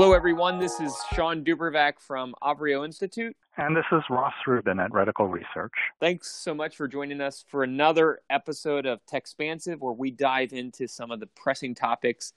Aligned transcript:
Hello, 0.00 0.14
everyone. 0.14 0.58
This 0.58 0.80
is 0.80 0.96
Sean 1.12 1.44
Dubravac 1.44 2.00
from 2.00 2.34
Avrio 2.42 2.86
Institute. 2.86 3.36
And 3.58 3.76
this 3.76 3.84
is 3.92 4.00
Ross 4.08 4.32
Rubin 4.46 4.80
at 4.80 4.92
Reticle 4.92 5.30
Research. 5.30 5.74
Thanks 6.00 6.30
so 6.34 6.54
much 6.54 6.74
for 6.74 6.88
joining 6.88 7.20
us 7.20 7.44
for 7.46 7.64
another 7.64 8.20
episode 8.30 8.86
of 8.86 9.04
Techspansive, 9.04 9.76
where 9.78 9.92
we 9.92 10.10
dive 10.10 10.54
into 10.54 10.88
some 10.88 11.10
of 11.10 11.20
the 11.20 11.26
pressing 11.26 11.74
topics 11.74 12.32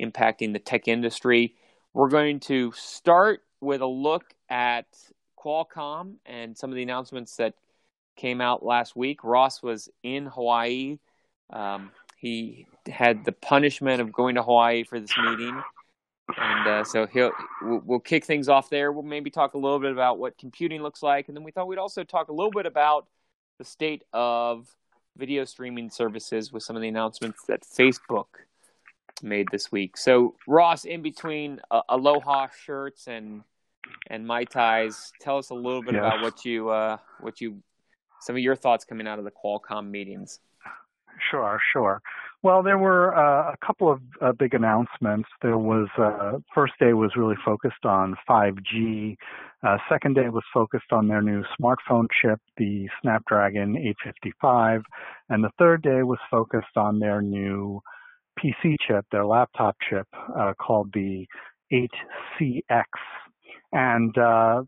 impacting 0.00 0.52
the 0.52 0.60
tech 0.60 0.86
industry. 0.86 1.56
We're 1.92 2.08
going 2.08 2.38
to 2.42 2.70
start 2.76 3.40
with 3.60 3.80
a 3.80 3.86
look 3.86 4.32
at 4.48 4.86
Qualcomm 5.36 6.18
and 6.24 6.56
some 6.56 6.70
of 6.70 6.76
the 6.76 6.84
announcements 6.84 7.34
that 7.38 7.54
came 8.14 8.40
out 8.40 8.64
last 8.64 8.94
week. 8.94 9.24
Ross 9.24 9.60
was 9.60 9.88
in 10.04 10.26
Hawaii. 10.26 11.00
Um, 11.50 11.90
he 12.16 12.68
had 12.88 13.24
the 13.24 13.32
punishment 13.32 14.00
of 14.00 14.12
going 14.12 14.36
to 14.36 14.44
Hawaii 14.44 14.84
for 14.84 15.00
this 15.00 15.18
meeting 15.18 15.60
and 16.36 16.66
uh, 16.66 16.84
so 16.84 17.06
he'll 17.06 17.32
we'll, 17.62 17.82
we'll, 17.84 18.00
kick 18.00 18.24
things 18.24 18.48
off 18.48 18.68
there. 18.68 18.92
We'll 18.92 19.02
maybe 19.02 19.30
talk 19.30 19.54
a 19.54 19.58
little 19.58 19.78
bit 19.78 19.92
about 19.92 20.18
what 20.18 20.36
computing 20.36 20.82
looks 20.82 21.02
like, 21.02 21.28
and 21.28 21.36
then 21.36 21.44
we 21.44 21.52
thought 21.52 21.66
we'd 21.66 21.78
also 21.78 22.04
talk 22.04 22.28
a 22.28 22.32
little 22.32 22.50
bit 22.50 22.66
about 22.66 23.06
the 23.58 23.64
state 23.64 24.04
of 24.12 24.68
video 25.16 25.44
streaming 25.44 25.90
services 25.90 26.52
with 26.52 26.62
some 26.62 26.76
of 26.76 26.82
the 26.82 26.88
announcements 26.88 27.44
that 27.46 27.62
Facebook 27.62 28.26
made 29.22 29.48
this 29.50 29.72
week. 29.72 29.96
So 29.96 30.34
Ross, 30.46 30.84
in 30.84 31.02
between 31.02 31.60
uh, 31.70 31.82
Aloha 31.88 32.48
shirts 32.64 33.08
and 33.08 33.42
and 34.08 34.26
mai 34.26 34.44
tais, 34.44 35.12
tell 35.20 35.38
us 35.38 35.50
a 35.50 35.54
little 35.54 35.82
bit 35.82 35.94
about 35.94 36.20
what 36.20 36.44
you 36.44 36.68
uh, 36.68 36.98
what 37.20 37.40
you 37.40 37.62
some 38.20 38.36
of 38.36 38.42
your 38.42 38.56
thoughts 38.56 38.84
coming 38.84 39.06
out 39.06 39.18
of 39.18 39.24
the 39.24 39.32
Qualcomm 39.32 39.90
meetings. 39.90 40.40
Sure, 41.30 41.60
sure. 41.72 42.02
Well, 42.42 42.62
there 42.62 42.78
were 42.78 43.16
uh, 43.16 43.52
a 43.52 43.66
couple 43.66 43.90
of 43.90 44.00
uh, 44.20 44.32
big 44.32 44.54
announcements. 44.54 45.28
There 45.42 45.58
was 45.58 45.88
uh, 45.98 46.38
first 46.54 46.74
day 46.78 46.92
was 46.92 47.10
really 47.16 47.34
focused 47.44 47.84
on 47.84 48.14
5G. 48.30 49.16
Uh, 49.66 49.76
second 49.88 50.14
day 50.14 50.28
was 50.28 50.44
focused 50.54 50.92
on 50.92 51.08
their 51.08 51.20
new 51.20 51.42
smartphone 51.60 52.06
chip, 52.22 52.38
the 52.56 52.88
Snapdragon 53.02 53.76
855, 53.76 54.82
and 55.30 55.42
the 55.42 55.50
third 55.58 55.82
day 55.82 56.04
was 56.04 56.18
focused 56.30 56.76
on 56.76 57.00
their 57.00 57.20
new 57.20 57.80
PC 58.38 58.76
chip, 58.86 59.04
their 59.10 59.26
laptop 59.26 59.74
chip 59.90 60.06
uh, 60.38 60.52
called 60.60 60.90
the 60.94 61.26
8CX. 61.72 62.84
And 63.72 64.16
uh, 64.16 64.62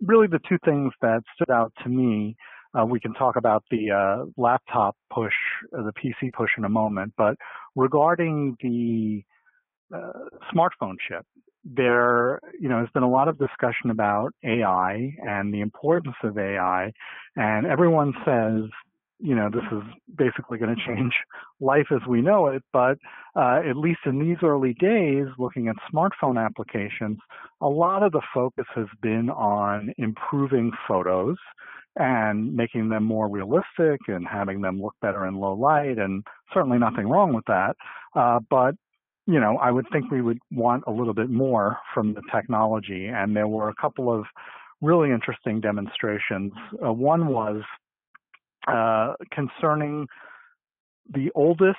really, 0.00 0.26
the 0.26 0.40
two 0.48 0.58
things 0.64 0.94
that 1.02 1.20
stood 1.34 1.52
out 1.52 1.74
to 1.82 1.90
me 1.90 2.34
uh, 2.78 2.84
we 2.84 3.00
can 3.00 3.12
talk 3.14 3.36
about 3.36 3.64
the 3.70 3.90
uh, 3.90 4.24
laptop 4.36 4.96
push, 5.12 5.34
uh, 5.76 5.82
the 5.82 5.92
PC 5.92 6.32
push 6.32 6.50
in 6.56 6.64
a 6.64 6.68
moment. 6.68 7.12
But 7.16 7.36
regarding 7.74 8.56
the 8.62 9.22
uh, 9.94 10.12
smartphone 10.54 10.96
chip, 11.08 11.26
there, 11.64 12.40
you 12.58 12.68
know, 12.68 12.78
has 12.78 12.88
been 12.94 13.02
a 13.02 13.10
lot 13.10 13.28
of 13.28 13.38
discussion 13.38 13.90
about 13.90 14.32
AI 14.44 15.14
and 15.18 15.52
the 15.52 15.60
importance 15.60 16.16
of 16.22 16.38
AI, 16.38 16.92
and 17.36 17.66
everyone 17.66 18.14
says, 18.24 18.70
you 19.22 19.34
know, 19.34 19.50
this 19.52 19.64
is 19.70 19.82
basically 20.16 20.56
going 20.56 20.74
to 20.74 20.82
change 20.86 21.12
life 21.60 21.88
as 21.90 22.00
we 22.08 22.22
know 22.22 22.46
it. 22.46 22.62
But 22.72 22.96
uh, 23.36 23.60
at 23.68 23.76
least 23.76 24.00
in 24.06 24.18
these 24.18 24.38
early 24.42 24.74
days, 24.74 25.26
looking 25.38 25.68
at 25.68 25.76
smartphone 25.92 26.42
applications, 26.42 27.18
a 27.60 27.68
lot 27.68 28.02
of 28.02 28.12
the 28.12 28.22
focus 28.32 28.64
has 28.74 28.86
been 29.02 29.28
on 29.28 29.92
improving 29.98 30.72
photos 30.88 31.36
and 31.96 32.54
making 32.54 32.88
them 32.88 33.04
more 33.04 33.28
realistic 33.28 34.00
and 34.08 34.26
having 34.26 34.60
them 34.60 34.80
look 34.80 34.94
better 35.02 35.26
in 35.26 35.34
low 35.34 35.54
light, 35.54 35.98
and 35.98 36.24
certainly 36.54 36.78
nothing 36.78 37.08
wrong 37.08 37.32
with 37.32 37.44
that. 37.46 37.74
Uh, 38.14 38.38
but 38.48 38.74
you 39.26 39.38
know, 39.38 39.58
I 39.58 39.70
would 39.70 39.86
think 39.92 40.10
we 40.10 40.22
would 40.22 40.38
want 40.50 40.84
a 40.86 40.90
little 40.90 41.14
bit 41.14 41.30
more 41.30 41.78
from 41.94 42.14
the 42.14 42.22
technology, 42.32 43.06
and 43.06 43.36
there 43.36 43.46
were 43.46 43.68
a 43.68 43.74
couple 43.74 44.12
of 44.12 44.24
really 44.80 45.10
interesting 45.10 45.60
demonstrations. 45.60 46.52
Uh, 46.84 46.92
one 46.92 47.28
was 47.28 47.62
uh, 48.66 49.14
concerning 49.30 50.06
the 51.12 51.30
oldest 51.34 51.78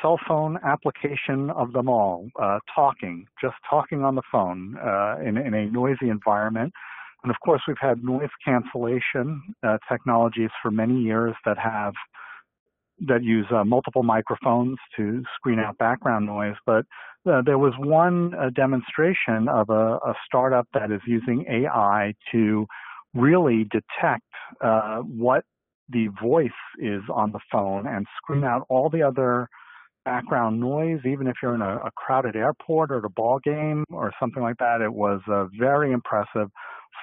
cell 0.00 0.18
phone 0.26 0.58
application 0.64 1.50
of 1.50 1.72
them 1.72 1.88
all, 1.88 2.28
uh, 2.40 2.58
talking, 2.74 3.26
just 3.40 3.54
talking 3.68 4.04
on 4.04 4.14
the 4.14 4.22
phone 4.30 4.76
uh, 4.78 5.16
in, 5.24 5.36
in, 5.36 5.54
a 5.54 5.66
noisy 5.66 6.08
environment. 6.08 6.72
And 7.22 7.30
of 7.30 7.36
course, 7.44 7.62
we've 7.68 7.76
had 7.80 8.02
noise 8.02 8.30
cancellation 8.44 9.42
uh, 9.62 9.78
technologies 9.90 10.50
for 10.60 10.70
many 10.70 11.00
years 11.00 11.34
that 11.44 11.58
have 11.58 11.94
that 13.06 13.22
use 13.22 13.46
uh, 13.50 13.64
multiple 13.64 14.02
microphones 14.02 14.76
to 14.96 15.22
screen 15.34 15.58
out 15.58 15.76
background 15.78 16.26
noise. 16.26 16.54
But 16.66 16.84
uh, 17.28 17.42
there 17.42 17.58
was 17.58 17.72
one 17.78 18.34
uh, 18.34 18.50
demonstration 18.50 19.48
of 19.48 19.70
a, 19.70 19.96
a, 19.96 20.14
startup 20.26 20.66
that 20.74 20.90
is 20.90 21.00
using 21.06 21.44
AI 21.48 22.14
to 22.32 22.66
really 23.14 23.64
detect 23.64 24.24
uh, 24.60 24.98
what 24.98 25.44
the 25.88 26.08
voice 26.20 26.50
is 26.78 27.02
on 27.12 27.32
the 27.32 27.40
phone 27.50 27.86
and 27.86 28.06
screen 28.16 28.44
out 28.44 28.66
all 28.68 28.88
the 28.88 29.02
other 29.02 29.48
background 30.04 30.60
noise, 30.60 31.00
even 31.04 31.26
if 31.26 31.36
you're 31.42 31.54
in 31.54 31.62
a, 31.62 31.76
a 31.76 31.90
crowded 31.96 32.36
airport 32.36 32.90
or 32.90 32.98
at 32.98 33.04
a 33.04 33.08
ball 33.08 33.38
game 33.42 33.84
or 33.90 34.12
something 34.18 34.42
like 34.42 34.58
that. 34.58 34.80
It 34.80 34.92
was 34.92 35.20
uh, 35.28 35.46
very 35.58 35.92
impressive 35.92 36.48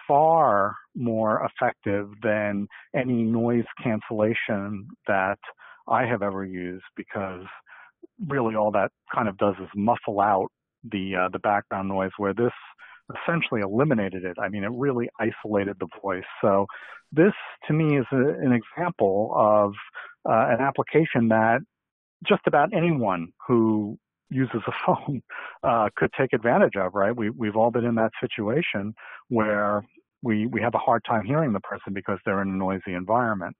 far 0.07 0.75
more 0.95 1.47
effective 1.47 2.09
than 2.23 2.67
any 2.95 3.23
noise 3.23 3.65
cancellation 3.81 4.87
that 5.07 5.37
I 5.87 6.05
have 6.05 6.21
ever 6.21 6.45
used 6.45 6.83
because 6.95 7.45
really 8.27 8.55
all 8.55 8.71
that 8.71 8.91
kind 9.13 9.27
of 9.27 9.37
does 9.37 9.55
is 9.61 9.69
muffle 9.75 10.19
out 10.19 10.47
the 10.83 11.15
uh, 11.15 11.29
the 11.31 11.39
background 11.39 11.89
noise 11.89 12.11
where 12.17 12.33
this 12.33 12.51
essentially 13.23 13.61
eliminated 13.61 14.23
it. 14.23 14.37
I 14.39 14.49
mean, 14.49 14.63
it 14.63 14.71
really 14.71 15.09
isolated 15.19 15.77
the 15.79 15.87
voice. 16.01 16.23
So 16.41 16.65
this 17.11 17.33
to 17.67 17.73
me 17.73 17.97
is 17.97 18.05
a, 18.11 18.17
an 18.17 18.53
example 18.53 19.33
of 19.35 19.73
uh, 20.29 20.53
an 20.53 20.61
application 20.61 21.29
that 21.29 21.59
just 22.27 22.41
about 22.45 22.73
anyone 22.73 23.29
who 23.47 23.97
uses 24.29 24.61
a 24.67 24.71
phone 24.85 25.21
uh, 25.63 25.89
could 25.95 26.11
take 26.17 26.33
advantage 26.33 26.75
of, 26.75 26.93
right? 26.93 27.15
We, 27.15 27.29
we've 27.29 27.55
all 27.55 27.71
been 27.71 27.85
in 27.85 27.95
that 27.95 28.11
situation 28.21 28.93
where 29.29 29.83
we, 30.21 30.45
we 30.45 30.61
have 30.61 30.75
a 30.75 30.79
hard 30.79 31.03
time 31.05 31.25
hearing 31.25 31.53
the 31.53 31.59
person 31.61 31.93
because 31.93 32.19
they're 32.25 32.41
in 32.41 32.49
a 32.49 32.55
noisy 32.55 32.93
environment. 32.93 33.55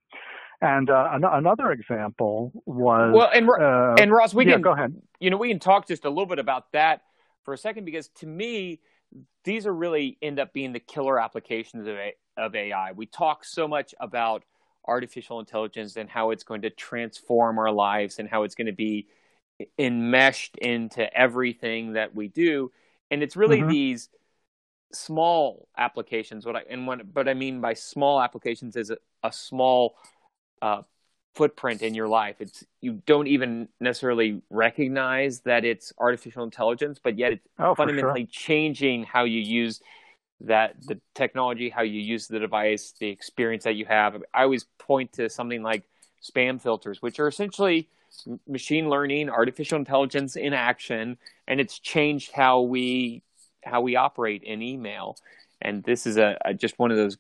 And 0.62 0.90
uh, 0.90 1.10
an- 1.14 1.24
another 1.24 1.72
example 1.72 2.52
was 2.66 3.14
well, 3.14 3.30
and 3.34 3.50
uh, 3.50 3.96
and 4.02 4.12
Ross, 4.12 4.34
we 4.34 4.46
yeah, 4.46 4.54
can 4.54 4.62
go 4.62 4.74
ahead. 4.74 4.94
You 5.20 5.30
know, 5.30 5.38
we 5.38 5.48
can 5.48 5.60
talk 5.60 5.88
just 5.88 6.04
a 6.04 6.10
little 6.10 6.26
bit 6.26 6.40
about 6.40 6.72
that 6.74 7.02
for 7.46 7.54
a 7.54 7.58
second 7.58 7.86
because 7.86 8.10
to 8.18 8.28
me, 8.28 8.82
these 9.46 9.66
are 9.66 9.74
really 9.74 10.18
end 10.22 10.38
up 10.38 10.52
being 10.52 10.74
the 10.74 10.82
killer 10.82 11.18
applications 11.18 11.88
of 11.88 11.96
a- 11.96 12.16
of 12.36 12.56
AI. 12.56 12.92
We 12.92 13.06
talk 13.06 13.46
so 13.46 13.70
much 13.70 13.96
about 14.02 14.44
artificial 14.90 15.40
intelligence 15.40 15.96
and 15.96 16.10
how 16.10 16.32
it's 16.32 16.44
going 16.44 16.64
to 16.64 16.70
transform 16.70 17.60
our 17.60 17.72
lives 17.72 18.20
and 18.20 18.28
how 18.28 18.44
it's 18.44 18.56
going 18.56 18.68
to 18.68 18.74
be 18.74 19.08
enmeshed 19.78 20.58
into 20.58 21.14
everything 21.16 21.94
that 21.94 22.16
we 22.16 22.28
do. 22.28 22.72
And 23.12 23.24
it's 23.24 23.36
really 23.36 23.60
mm-hmm. 23.60 23.70
these 23.70 24.10
small 24.92 25.68
applications. 25.78 26.46
What 26.46 26.56
I 26.56 26.64
and 26.70 26.88
what, 26.88 27.14
but 27.14 27.28
I 27.28 27.34
mean 27.34 27.62
by 27.62 27.74
small 27.74 28.22
applications 28.22 28.76
is 28.76 28.90
a, 28.90 28.98
a 29.24 29.32
small 29.32 29.96
uh, 30.62 30.82
footprint 31.36 31.82
in 31.82 31.94
your 31.94 32.08
life. 32.08 32.38
It's 32.40 32.66
you 32.82 33.02
don't 33.06 33.28
even 33.28 33.70
necessarily 33.80 34.42
recognize 34.50 35.42
that 35.42 35.66
it's 35.66 35.94
artificial 35.98 36.44
intelligence, 36.44 37.00
but 37.02 37.18
yet 37.18 37.34
it's 37.34 37.48
oh, 37.60 37.76
fundamentally 37.76 38.28
sure. 38.30 38.30
changing 38.32 39.04
how 39.04 39.24
you 39.24 39.40
use 39.40 39.82
that 40.42 40.76
the 40.86 41.00
technology, 41.16 41.70
how 41.70 41.82
you 41.82 42.00
use 42.00 42.28
the 42.28 42.40
device, 42.40 42.94
the 43.00 43.10
experience 43.10 43.66
that 43.66 43.76
you 43.76 43.86
have. 43.86 44.22
I 44.34 44.44
always 44.44 44.66
point 44.78 45.14
to 45.14 45.30
something 45.30 45.64
like 45.64 45.84
spam 46.24 46.62
filters, 46.62 47.02
which 47.02 47.20
are 47.20 47.28
essentially 47.28 47.90
machine 48.48 48.90
learning, 48.90 49.30
artificial 49.30 49.78
intelligence 49.78 50.36
in 50.36 50.54
action, 50.54 51.18
and 51.48 51.60
it's 51.60 51.80
changed 51.80 52.32
how 52.32 52.62
we 52.62 53.24
how 53.64 53.82
we 53.82 53.96
operate 53.96 54.44
in 54.44 54.62
email. 54.62 55.18
And 55.62 55.84
this 55.84 56.08
is 56.08 56.18
a, 56.18 56.38
a 56.46 56.54
just 56.54 56.80
one 56.80 56.92
of 56.92 56.98
those 56.98 57.18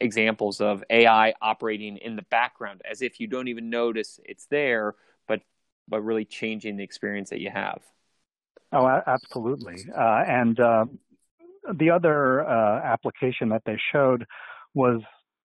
examples 0.00 0.60
of 0.60 0.82
AI 0.90 1.34
operating 1.42 1.98
in 1.98 2.16
the 2.16 2.22
background 2.22 2.82
as 2.90 3.02
if 3.02 3.20
you 3.20 3.26
don't 3.26 3.48
even 3.48 3.68
notice 3.68 4.18
it's 4.24 4.46
there, 4.46 4.94
but 5.28 5.42
but 5.88 6.00
really 6.00 6.24
changing 6.24 6.76
the 6.76 6.84
experience 6.84 7.30
that 7.30 7.40
you 7.40 7.50
have. 7.50 7.82
Oh, 8.72 8.86
absolutely. 9.06 9.84
Uh, 9.94 10.24
and 10.26 10.58
uh, 10.58 10.86
the 11.78 11.90
other 11.90 12.46
uh, 12.46 12.80
application 12.84 13.48
that 13.50 13.62
they 13.64 13.78
showed 13.92 14.24
was, 14.74 15.00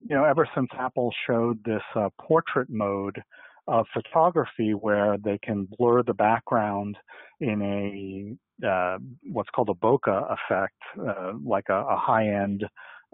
you 0.00 0.14
know, 0.14 0.24
ever 0.24 0.48
since 0.54 0.68
Apple 0.78 1.12
showed 1.26 1.62
this 1.64 1.82
uh, 1.94 2.08
portrait 2.20 2.68
mode 2.70 3.22
of 3.66 3.86
photography 3.94 4.72
where 4.72 5.16
they 5.16 5.38
can 5.42 5.66
blur 5.78 6.02
the 6.02 6.14
background 6.14 6.96
in 7.40 7.62
a 7.62 8.66
uh, 8.66 8.98
what's 9.32 9.50
called 9.50 9.68
a 9.68 9.74
bokeh 9.74 10.32
effect, 10.32 10.76
uh, 11.00 11.32
like 11.44 11.64
a, 11.70 11.74
a 11.74 11.96
high-end 11.96 12.64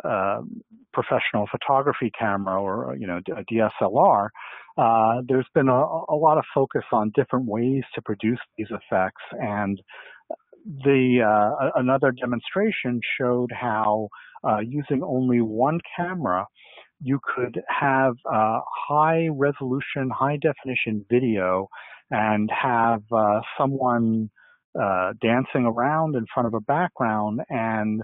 uh, 0.05 0.41
professional 0.93 1.47
photography 1.51 2.11
camera 2.19 2.61
or 2.61 2.97
you 2.99 3.07
know 3.07 3.21
a 3.37 3.45
DSLR. 3.53 4.29
Uh, 4.79 5.23
there's 5.29 5.49
been 5.55 5.69
a, 5.69 5.73
a, 5.73 6.17
lot 6.17 6.39
of 6.39 6.45
focus 6.55 6.85
on 6.93 7.13
different 7.15 7.47
ways 7.47 7.83
to 7.95 8.03
produce 8.03 8.39
these 8.57 8.69
effects, 8.71 9.23
and 9.33 9.81
the 10.67 11.21
uh, 11.23 11.71
another 11.77 12.13
demonstration 12.13 13.01
showed 13.19 13.51
how 13.53 14.09
uh, 14.45 14.59
using 14.61 15.03
only 15.03 15.41
one 15.41 15.79
camera, 15.97 16.47
you 17.03 17.19
could 17.35 17.61
have 17.69 18.15
uh, 18.31 18.61
high 18.89 19.29
resolution, 19.33 20.11
high 20.11 20.37
definition 20.37 21.05
video, 21.11 21.69
and 22.11 22.51
have 22.51 23.03
uh, 23.13 23.41
someone 23.59 24.31
uh, 24.81 25.13
dancing 25.21 25.65
around 25.65 26.15
in 26.15 26.27
front 26.33 26.47
of 26.47 26.55
a 26.55 26.61
background 26.61 27.41
and 27.49 28.03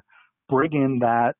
bring 0.48 0.72
in 0.72 0.98
that, 1.00 1.34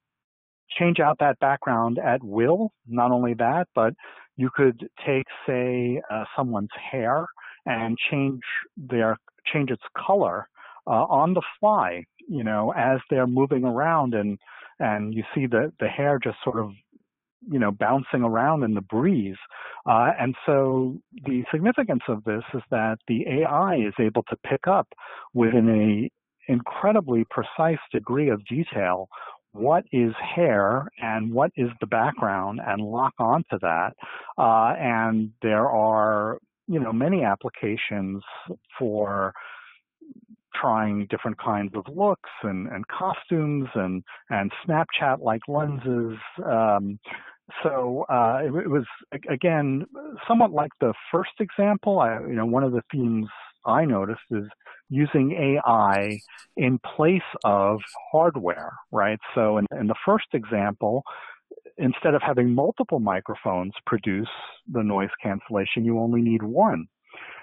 change 0.79 1.01
out 1.01 1.17
that 1.21 1.39
background 1.41 1.99
at 1.99 2.23
will. 2.23 2.71
Not 2.87 3.11
only 3.11 3.35
that, 3.35 3.69
but 3.75 3.95
you 4.37 4.51
could 4.55 4.89
take, 5.07 5.27
say, 5.47 6.01
uh, 6.11 6.25
someone's 6.37 6.71
hair 6.91 7.27
and 7.65 7.97
change 8.11 8.41
their 8.77 9.17
change 9.53 9.71
its 9.71 9.83
color 9.97 10.49
uh, 10.87 11.07
on 11.09 11.35
the 11.35 11.43
fly, 11.61 12.05
you 12.29 12.45
know, 12.45 12.73
as 12.77 13.01
they're 13.11 13.27
moving 13.27 13.65
around 13.65 14.15
and 14.15 14.39
and 14.79 15.15
you 15.15 15.23
see 15.35 15.47
the 15.47 15.73
the 15.81 15.89
hair 15.89 16.19
just 16.23 16.37
sort 16.45 16.59
of 16.59 16.71
you 17.51 17.59
know 17.59 17.71
bouncing 17.71 18.23
around 18.23 18.63
in 18.63 18.75
the 18.75 18.81
breeze. 18.81 19.37
Uh, 19.89 20.11
and 20.19 20.35
so 20.45 20.97
the 21.25 21.45
significance 21.53 22.03
of 22.09 22.25
this 22.25 22.43
is 22.55 22.63
that 22.71 22.99
the 23.09 23.25
AI 23.29 23.77
is 23.77 23.95
able 24.01 24.23
to 24.25 24.37
pick 24.47 24.67
up 24.67 24.89
within 25.35 25.69
a 25.69 26.11
incredibly 26.53 27.25
precise 27.31 27.79
degree 27.93 28.29
of 28.29 28.45
detail 28.47 29.09
what 29.53 29.85
is 29.91 30.13
hair 30.37 30.87
and 31.01 31.33
what 31.33 31.51
is 31.57 31.71
the 31.81 31.87
background 31.87 32.61
and 32.65 32.83
lock 32.83 33.15
onto 33.19 33.59
that. 33.63 33.93
Uh, 34.37 34.75
and 34.79 35.31
there 35.43 35.67
are 35.69 36.39
you 36.69 36.81
know 36.81 36.93
many 36.93 37.25
applications 37.25 38.23
for 38.79 39.33
trying 40.61 41.07
different 41.11 41.39
kinds 41.39 41.73
of 41.75 41.85
looks 41.95 42.31
and, 42.43 42.69
and 42.69 42.87
costumes 42.89 43.69
and, 43.75 44.03
and 44.31 44.53
Snapchat 44.67 45.21
like 45.21 45.43
lenses. 45.49 46.19
Um, 46.45 46.99
so 47.63 48.05
uh, 48.09 48.41
it, 48.43 48.49
it, 48.49 48.69
was 48.69 48.85
again 49.31 49.87
somewhat 50.27 50.51
like 50.51 50.73
the 50.81 50.93
first 51.13 51.31
example. 51.39 52.01
I, 52.01 52.19
you 52.21 52.35
know, 52.35 52.47
one 52.47 52.65
of 52.65 52.73
the 52.73 52.83
themes 52.91 53.29
I 53.65 53.85
noticed 53.85 54.21
is 54.31 54.45
using 54.89 55.33
AI 55.33 56.19
in 56.57 56.79
place 56.97 57.21
of 57.45 57.81
hardware, 58.11 58.73
right? 58.93 59.19
So 59.35 59.59
in, 59.59 59.67
in 59.79 59.87
the 59.87 59.95
first 60.05 60.27
example, 60.33 61.03
instead 61.79 62.15
of 62.15 62.23
having 62.23 62.55
multiple 62.55 63.01
microphones 63.01 63.73
produce 63.87 64.29
the 64.73 64.83
noise 64.83 65.11
cancellation, 65.23 65.85
you 65.85 65.99
only 65.99 66.23
need 66.23 66.43
one. 66.43 66.87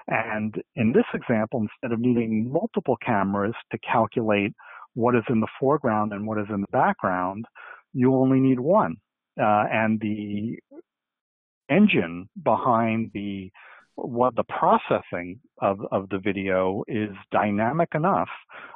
And 0.08 0.56
in 0.76 0.92
this 0.92 1.06
example, 1.14 1.62
instead 1.62 1.94
of 1.94 2.00
needing 2.00 2.52
multiple 2.52 2.98
cameras 3.06 3.56
to 3.72 3.78
calculate 3.80 4.54
what 4.96 5.16
is 5.16 5.24
in 5.30 5.40
the 5.40 5.48
foreground 5.60 6.14
and 6.14 6.28
what 6.28 6.40
is 6.40 6.48
in 6.50 6.62
the 6.62 6.68
background, 6.72 7.46
you 7.94 8.16
only 8.16 8.40
need 8.40 8.60
one. 8.60 8.98
Uh, 9.40 9.66
and 9.72 10.00
the 10.00 10.60
engine 11.70 12.30
behind 12.44 13.10
the 13.14 13.52
what 13.96 14.36
the 14.36 14.44
processing 14.44 15.40
of, 15.62 15.80
of 15.92 16.10
the 16.10 16.18
video 16.18 16.84
is 16.88 17.10
dynamic 17.32 17.90
enough 17.94 18.30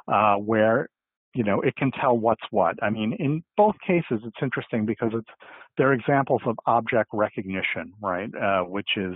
uh, 0.06 0.36
where 0.36 0.88
you 1.34 1.42
know 1.44 1.60
it 1.60 1.76
can 1.76 1.90
tell 1.92 2.16
what's 2.16 2.42
what. 2.50 2.76
I 2.82 2.90
mean, 2.90 3.14
in 3.18 3.42
both 3.56 3.74
cases, 3.86 4.20
it's 4.24 4.42
interesting 4.42 4.86
because 4.86 5.10
it's 5.12 5.28
they're 5.76 5.92
examples 5.92 6.42
of 6.46 6.56
object 6.66 7.10
recognition, 7.12 7.92
right? 8.00 8.30
Uh, 8.34 8.62
which 8.62 8.90
is 8.96 9.14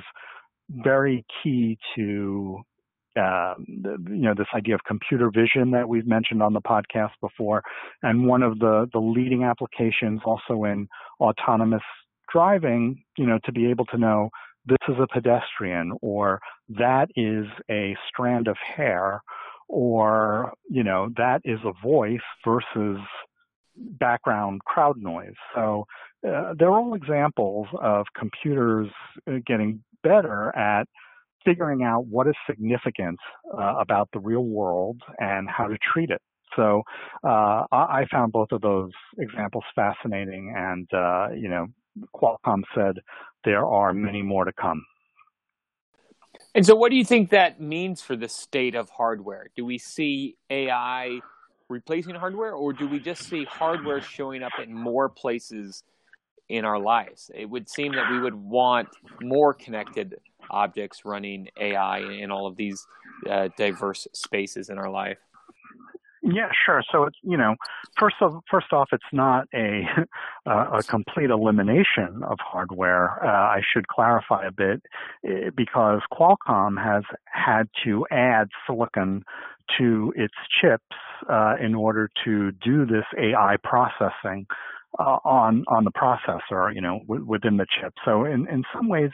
very 0.84 1.24
key 1.42 1.78
to 1.96 2.60
um, 3.16 3.66
you 4.08 4.22
know 4.22 4.34
this 4.36 4.46
idea 4.54 4.74
of 4.74 4.80
computer 4.86 5.30
vision 5.30 5.70
that 5.72 5.88
we've 5.88 6.06
mentioned 6.06 6.42
on 6.42 6.54
the 6.54 6.62
podcast 6.62 7.12
before, 7.20 7.62
and 8.02 8.26
one 8.26 8.42
of 8.42 8.58
the 8.58 8.88
the 8.92 8.98
leading 8.98 9.44
applications 9.44 10.20
also 10.24 10.64
in 10.64 10.88
autonomous 11.20 11.82
driving, 12.32 13.02
you 13.18 13.26
know, 13.26 13.38
to 13.44 13.52
be 13.52 13.66
able 13.66 13.84
to 13.86 13.98
know 13.98 14.30
this 14.64 14.78
is 14.88 14.94
a 14.98 15.06
pedestrian 15.12 15.92
or 16.00 16.40
that 16.68 17.08
is 17.16 17.46
a 17.70 17.96
strand 18.08 18.48
of 18.48 18.56
hair 18.56 19.20
or 19.68 20.52
you 20.70 20.82
know 20.82 21.10
that 21.16 21.40
is 21.44 21.58
a 21.64 21.72
voice 21.86 22.20
versus 22.46 22.98
background 23.76 24.60
crowd 24.64 24.96
noise. 24.98 25.34
So 25.54 25.86
uh, 26.26 26.54
they're 26.58 26.70
all 26.70 26.94
examples 26.94 27.66
of 27.80 28.06
computers 28.16 28.88
uh, 29.26 29.38
getting 29.46 29.82
better 30.02 30.54
at 30.56 30.86
figuring 31.44 31.82
out 31.82 32.06
what 32.06 32.26
is 32.26 32.34
significant 32.48 33.18
uh, 33.56 33.74
about 33.80 34.08
the 34.12 34.20
real 34.20 34.44
world 34.44 35.00
and 35.18 35.48
how 35.48 35.66
to 35.66 35.76
treat 35.92 36.10
it. 36.10 36.20
So 36.56 36.82
uh, 37.24 37.64
I 37.72 38.04
found 38.10 38.32
both 38.32 38.52
of 38.52 38.60
those 38.60 38.90
examples 39.18 39.64
fascinating, 39.74 40.52
and 40.56 40.86
uh, 40.92 41.28
you 41.34 41.48
know, 41.48 41.68
Qualcomm 42.14 42.62
said 42.74 42.98
there 43.44 43.66
are 43.66 43.94
many 43.94 44.22
more 44.22 44.44
to 44.44 44.52
come. 44.52 44.84
And 46.54 46.66
so, 46.66 46.74
what 46.74 46.90
do 46.90 46.96
you 46.96 47.04
think 47.04 47.30
that 47.30 47.60
means 47.60 48.02
for 48.02 48.16
the 48.16 48.28
state 48.28 48.74
of 48.74 48.90
hardware? 48.90 49.48
Do 49.56 49.64
we 49.64 49.78
see 49.78 50.36
AI 50.50 51.20
replacing 51.68 52.14
hardware, 52.14 52.52
or 52.52 52.74
do 52.74 52.86
we 52.86 53.00
just 53.00 53.22
see 53.28 53.44
hardware 53.44 54.02
showing 54.02 54.42
up 54.42 54.52
in 54.62 54.74
more 54.74 55.08
places 55.08 55.82
in 56.48 56.64
our 56.64 56.78
lives. 56.78 57.30
It 57.34 57.48
would 57.48 57.68
seem 57.68 57.92
that 57.92 58.10
we 58.10 58.20
would 58.20 58.34
want 58.34 58.88
more 59.22 59.54
connected 59.54 60.16
objects 60.50 61.04
running 61.04 61.48
AI 61.58 62.00
in 62.00 62.30
all 62.30 62.46
of 62.46 62.56
these 62.56 62.86
uh, 63.28 63.48
diverse 63.56 64.06
spaces 64.12 64.68
in 64.68 64.78
our 64.78 64.90
life. 64.90 65.18
Yeah, 66.24 66.50
sure. 66.64 66.84
So 66.92 67.04
it's 67.04 67.16
you 67.22 67.36
know, 67.36 67.56
first 67.98 68.16
of 68.20 68.42
first 68.48 68.72
off, 68.72 68.90
it's 68.92 69.02
not 69.12 69.48
a 69.54 69.82
a 70.46 70.82
complete 70.84 71.30
elimination 71.30 72.22
of 72.22 72.38
hardware. 72.40 73.24
Uh, 73.24 73.28
I 73.28 73.60
should 73.72 73.88
clarify 73.88 74.46
a 74.46 74.52
bit 74.52 74.82
eh, 75.26 75.50
because 75.54 76.00
Qualcomm 76.12 76.82
has 76.82 77.02
had 77.24 77.68
to 77.84 78.06
add 78.12 78.48
silicon 78.66 79.24
to 79.78 80.12
its 80.16 80.34
chips 80.60 80.96
uh, 81.28 81.54
in 81.60 81.74
order 81.74 82.08
to 82.24 82.52
do 82.52 82.86
this 82.86 83.04
AI 83.18 83.56
processing 83.64 84.46
uh, 84.98 85.18
on 85.24 85.64
on 85.68 85.84
the 85.84 85.92
processor, 85.92 86.74
you 86.74 86.80
know, 86.80 87.00
w- 87.08 87.24
within 87.26 87.56
the 87.56 87.66
chip. 87.80 87.92
So 88.04 88.24
in 88.24 88.46
in 88.48 88.62
some 88.74 88.88
ways, 88.88 89.10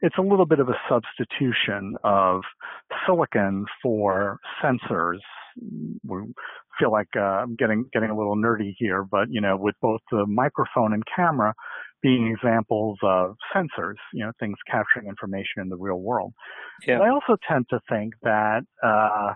it's 0.00 0.16
a 0.18 0.22
little 0.22 0.46
bit 0.46 0.60
of 0.60 0.68
a 0.68 0.78
substitution 0.88 1.96
of 2.04 2.42
silicon 3.06 3.66
for 3.82 4.38
sensors. 4.62 5.18
We 6.06 6.32
feel 6.78 6.92
like 6.92 7.08
uh, 7.16 7.20
I'm 7.20 7.56
getting 7.56 7.86
getting 7.92 8.10
a 8.10 8.16
little 8.16 8.36
nerdy 8.36 8.74
here, 8.78 9.04
but 9.04 9.28
you 9.30 9.40
know, 9.40 9.56
with 9.56 9.74
both 9.82 10.00
the 10.10 10.26
microphone 10.26 10.92
and 10.92 11.02
camera 11.14 11.54
being 12.00 12.28
examples 12.28 12.96
of 13.02 13.34
sensors, 13.54 13.96
you 14.12 14.24
know, 14.24 14.32
things 14.38 14.56
capturing 14.70 15.08
information 15.08 15.62
in 15.62 15.68
the 15.68 15.76
real 15.76 15.98
world. 15.98 16.32
Yeah. 16.86 16.98
But 16.98 17.04
I 17.04 17.10
also 17.10 17.36
tend 17.48 17.66
to 17.70 17.80
think 17.88 18.14
that 18.22 18.60
uh, 18.84 19.34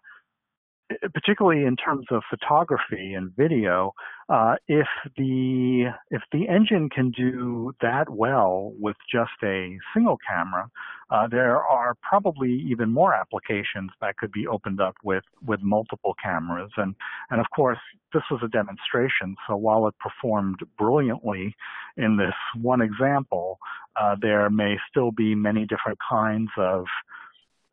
particularly 1.15 1.65
in 1.65 1.77
terms 1.77 2.07
of 2.11 2.23
photography 2.29 3.15
and 3.15 3.35
video, 3.37 3.93
uh, 4.29 4.57
if 4.69 4.87
the 5.17 5.87
if 6.11 6.23
the 6.33 6.49
engine 6.49 6.89
can 6.89 7.11
do 7.11 7.75
that 7.81 8.09
well 8.11 8.73
with 8.79 8.97
just 9.11 9.33
a 9.43 9.79
single 9.95 10.19
camera, 10.29 10.71
uh, 11.11 11.27
there 11.29 11.59
are 11.59 11.95
probably 12.03 12.53
even 12.71 12.91
more 12.91 13.15
applications 13.15 13.91
that 14.01 14.17
could 14.17 14.33
be 14.33 14.47
opened 14.47 14.81
up 14.81 14.97
with 15.05 15.25
with 15.45 15.61
multiple 15.63 16.15
cameras. 16.23 16.71
And 16.77 16.95
and 17.31 17.41
of 17.41 17.47
course, 17.55 17.79
this 18.13 18.23
was 18.31 18.41
a 18.43 18.49
demonstration, 18.49 19.37
so 19.47 19.57
while 19.57 19.87
it 19.87 19.95
performed 19.99 20.61
brilliantly 20.79 21.55
in 21.97 22.17
this 22.17 22.35
one 22.61 22.81
example, 22.81 23.59
uh, 24.01 24.17
there 24.21 24.49
may 24.51 24.77
still 24.89 25.11
be 25.11 25.35
many 25.35 25.67
different 25.67 25.99
kinds 26.09 26.51
of 26.57 26.87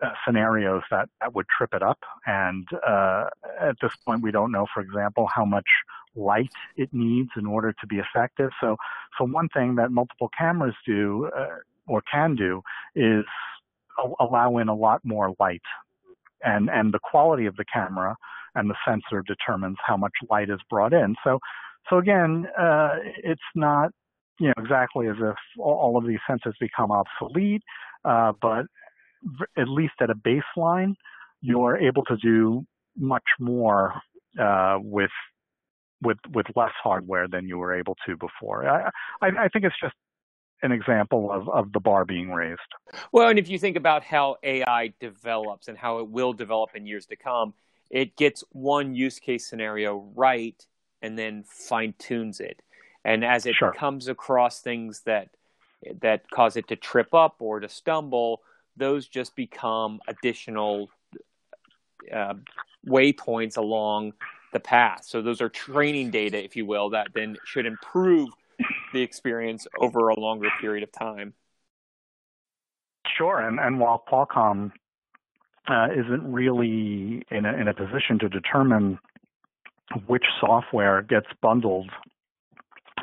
uh, 0.01 0.09
scenarios 0.25 0.83
that, 0.91 1.09
that 1.21 1.33
would 1.33 1.45
trip 1.55 1.73
it 1.73 1.83
up. 1.83 1.99
And 2.25 2.67
uh, 2.87 3.25
at 3.59 3.75
this 3.81 3.91
point, 4.05 4.21
we 4.21 4.31
don't 4.31 4.51
know, 4.51 4.65
for 4.73 4.81
example, 4.81 5.27
how 5.33 5.45
much 5.45 5.67
light 6.15 6.51
it 6.75 6.89
needs 6.93 7.29
in 7.37 7.45
order 7.45 7.73
to 7.73 7.87
be 7.87 7.97
effective. 7.97 8.49
So, 8.61 8.77
so 9.17 9.25
one 9.25 9.49
thing 9.49 9.75
that 9.75 9.91
multiple 9.91 10.29
cameras 10.37 10.75
do 10.85 11.29
uh, 11.37 11.47
or 11.87 12.01
can 12.11 12.35
do 12.35 12.61
is 12.95 13.25
allow 14.19 14.57
in 14.57 14.69
a 14.69 14.75
lot 14.75 15.01
more 15.03 15.35
light. 15.39 15.61
And, 16.43 16.69
and 16.69 16.93
the 16.93 16.99
quality 16.99 17.45
of 17.45 17.55
the 17.57 17.65
camera 17.65 18.15
and 18.55 18.69
the 18.69 18.75
sensor 18.87 19.23
determines 19.27 19.77
how 19.85 19.97
much 19.97 20.13
light 20.29 20.49
is 20.49 20.59
brought 20.69 20.93
in. 20.93 21.15
So, 21.23 21.39
so 21.89 21.97
again, 21.97 22.47
uh, 22.57 22.95
it's 23.23 23.41
not 23.55 23.91
you 24.39 24.47
know 24.47 24.53
exactly 24.57 25.07
as 25.07 25.15
if 25.19 25.35
all 25.59 25.97
of 25.97 26.07
these 26.07 26.19
sensors 26.29 26.53
become 26.59 26.91
obsolete, 26.91 27.61
uh, 28.05 28.33
but 28.41 28.65
at 29.57 29.67
least 29.67 29.93
at 30.01 30.09
a 30.09 30.15
baseline, 30.15 30.93
you're 31.41 31.77
able 31.77 32.03
to 32.05 32.17
do 32.17 32.65
much 32.97 33.23
more 33.39 33.93
uh, 34.39 34.77
with 34.81 35.11
with 36.01 36.17
with 36.33 36.45
less 36.55 36.71
hardware 36.81 37.27
than 37.27 37.47
you 37.47 37.57
were 37.57 37.77
able 37.77 37.95
to 38.05 38.15
before. 38.17 38.67
I, 38.67 38.89
I, 39.21 39.27
I 39.45 39.47
think 39.49 39.65
it's 39.65 39.75
just 39.81 39.95
an 40.61 40.71
example 40.71 41.31
of, 41.31 41.47
of 41.49 41.71
the 41.71 41.79
bar 41.79 42.05
being 42.05 42.31
raised. 42.31 42.59
Well, 43.11 43.29
and 43.29 43.39
if 43.39 43.49
you 43.49 43.57
think 43.57 43.77
about 43.77 44.03
how 44.03 44.37
AI 44.43 44.93
develops 44.99 45.67
and 45.67 45.77
how 45.77 45.99
it 45.99 46.09
will 46.09 46.33
develop 46.33 46.71
in 46.75 46.85
years 46.85 47.05
to 47.07 47.15
come, 47.15 47.53
it 47.89 48.17
gets 48.17 48.43
one 48.51 48.93
use 48.93 49.19
case 49.19 49.47
scenario 49.47 50.09
right 50.15 50.65
and 51.01 51.17
then 51.17 51.43
fine 51.47 51.93
tunes 51.97 52.39
it. 52.39 52.61
And 53.05 53.23
as 53.23 53.45
it 53.45 53.55
sure. 53.55 53.71
comes 53.71 54.07
across 54.09 54.59
things 54.61 55.01
that 55.05 55.29
that 56.01 56.29
cause 56.29 56.57
it 56.57 56.67
to 56.67 56.75
trip 56.75 57.13
up 57.13 57.37
or 57.39 57.61
to 57.61 57.69
stumble, 57.69 58.41
those 58.79 59.07
just 59.07 59.35
become 59.35 59.99
additional 60.07 60.89
uh, 62.13 62.33
waypoints 62.87 63.57
along 63.57 64.13
the 64.53 64.59
path. 64.59 65.05
So 65.05 65.21
those 65.21 65.41
are 65.41 65.49
training 65.49 66.11
data, 66.11 66.43
if 66.43 66.55
you 66.55 66.65
will, 66.65 66.89
that 66.91 67.09
then 67.13 67.37
should 67.45 67.65
improve 67.65 68.29
the 68.93 69.01
experience 69.01 69.67
over 69.79 70.09
a 70.09 70.19
longer 70.19 70.49
period 70.59 70.83
of 70.83 70.91
time. 70.91 71.33
Sure, 73.17 73.39
and 73.39 73.59
and 73.59 73.79
while 73.79 74.03
Qualcomm 74.09 74.71
uh, 75.67 75.87
isn't 75.91 76.31
really 76.31 77.23
in 77.29 77.45
a, 77.45 77.53
in 77.53 77.67
a 77.67 77.73
position 77.73 78.17
to 78.19 78.29
determine 78.29 78.99
which 80.07 80.25
software 80.39 81.01
gets 81.01 81.27
bundled 81.41 81.89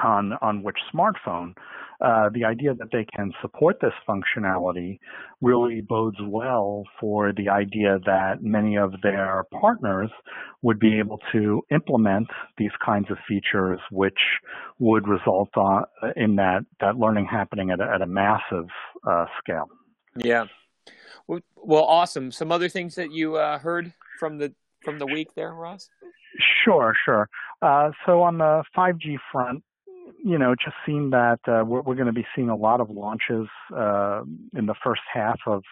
on 0.02 0.32
on 0.40 0.62
which 0.62 0.78
smartphone. 0.92 1.54
Uh, 2.00 2.28
the 2.32 2.44
idea 2.44 2.74
that 2.74 2.88
they 2.92 3.06
can 3.16 3.32
support 3.40 3.76
this 3.80 3.92
functionality 4.08 4.98
really 5.40 5.80
bodes 5.80 6.18
well 6.22 6.84
for 7.00 7.32
the 7.32 7.48
idea 7.48 7.98
that 8.04 8.42
many 8.42 8.76
of 8.76 8.92
their 9.02 9.44
partners 9.60 10.10
would 10.62 10.78
be 10.78 10.98
able 10.98 11.18
to 11.32 11.62
implement 11.70 12.28
these 12.58 12.70
kinds 12.84 13.10
of 13.10 13.16
features, 13.28 13.80
which 13.90 14.18
would 14.78 15.06
result 15.08 15.50
on, 15.56 15.84
in 16.16 16.36
that 16.36 16.60
that 16.80 16.96
learning 16.96 17.26
happening 17.30 17.70
at 17.70 17.80
a, 17.80 17.84
at 17.84 18.02
a 18.02 18.06
massive 18.06 18.66
uh, 19.08 19.26
scale. 19.40 19.68
Yeah, 20.16 20.46
well, 21.28 21.84
awesome. 21.84 22.30
Some 22.30 22.52
other 22.52 22.68
things 22.68 22.94
that 22.94 23.12
you 23.12 23.36
uh, 23.36 23.58
heard 23.58 23.92
from 24.18 24.38
the 24.38 24.54
from 24.84 24.98
the 24.98 25.06
week 25.06 25.34
there, 25.34 25.52
Ross? 25.52 25.88
Sure, 26.64 26.94
sure. 27.04 27.28
Uh, 27.62 27.90
so 28.04 28.22
on 28.22 28.38
the 28.38 28.62
5G 28.76 29.16
front, 29.32 29.62
you 30.24 30.38
know, 30.38 30.54
just 30.54 30.76
seeing 30.84 31.10
that 31.10 31.40
uh, 31.46 31.64
we're, 31.64 31.82
we're 31.82 31.94
going 31.94 32.06
to 32.06 32.12
be 32.12 32.26
seeing 32.34 32.48
a 32.48 32.56
lot 32.56 32.80
of 32.80 32.90
launches 32.90 33.48
uh, 33.74 34.22
in 34.56 34.66
the 34.66 34.74
first 34.82 35.02
half 35.12 35.38
of 35.46 35.62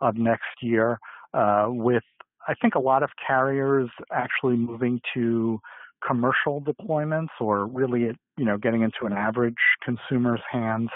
of 0.00 0.16
next 0.16 0.62
year, 0.62 0.98
uh, 1.32 1.66
with 1.68 2.02
I 2.46 2.54
think 2.54 2.74
a 2.74 2.80
lot 2.80 3.02
of 3.02 3.10
carriers 3.26 3.90
actually 4.12 4.56
moving 4.56 5.00
to 5.14 5.60
commercial 6.06 6.60
deployments 6.60 7.28
or 7.40 7.66
really, 7.66 8.10
you 8.36 8.44
know, 8.44 8.58
getting 8.58 8.82
into 8.82 9.06
an 9.06 9.12
average 9.12 9.54
consumer's 9.82 10.42
hands 10.50 10.90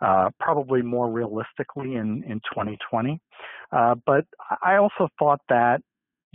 uh, 0.00 0.30
probably 0.38 0.82
more 0.82 1.10
realistically 1.10 1.94
in, 1.94 2.22
in 2.24 2.40
2020. 2.52 3.20
Uh, 3.72 3.94
but 4.06 4.24
I 4.62 4.76
also 4.76 5.08
thought 5.18 5.40
that 5.48 5.82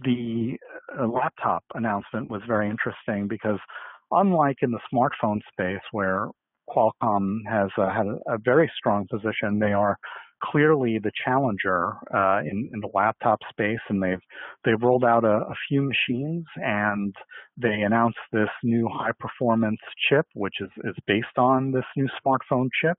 the 0.04 0.58
uh, 1.00 1.08
laptop 1.08 1.64
announcement 1.74 2.30
was 2.30 2.42
very 2.48 2.70
interesting 2.70 3.28
because 3.28 3.60
unlike 4.16 4.58
in 4.62 4.72
the 4.72 4.80
smartphone 4.94 5.40
space 5.52 5.82
where 5.92 6.28
Qualcomm 6.70 7.40
has 7.48 7.70
uh, 7.78 7.94
had 7.94 8.08
a, 8.08 8.34
a, 8.34 8.38
very 8.44 8.72
strong 8.76 9.06
position, 9.12 9.60
they 9.60 9.74
are 9.74 9.98
clearly 10.52 11.00
the 11.00 11.12
challenger 11.24 11.94
uh, 12.14 12.40
in, 12.40 12.70
in, 12.74 12.80
the 12.82 12.90
laptop 12.94 13.40
space, 13.50 13.80
and 13.90 14.02
they've 14.02 14.22
they've 14.64 14.82
rolled 14.82 15.04
out 15.04 15.24
a, 15.24 15.46
a, 15.48 15.56
few 15.68 15.82
machines, 15.82 16.46
and 16.58 17.16
they 17.58 17.82
announced 17.82 18.18
this 18.32 18.50
new 18.64 18.88
high 18.92 19.12
performance 19.20 19.80
chip, 20.10 20.26
which 20.34 20.56
is, 20.62 20.70
is 20.84 20.96
based 21.08 21.38
on 21.38 21.72
this 21.72 21.86
new 21.96 22.08
smartphone 22.26 22.68
chip, 22.82 22.98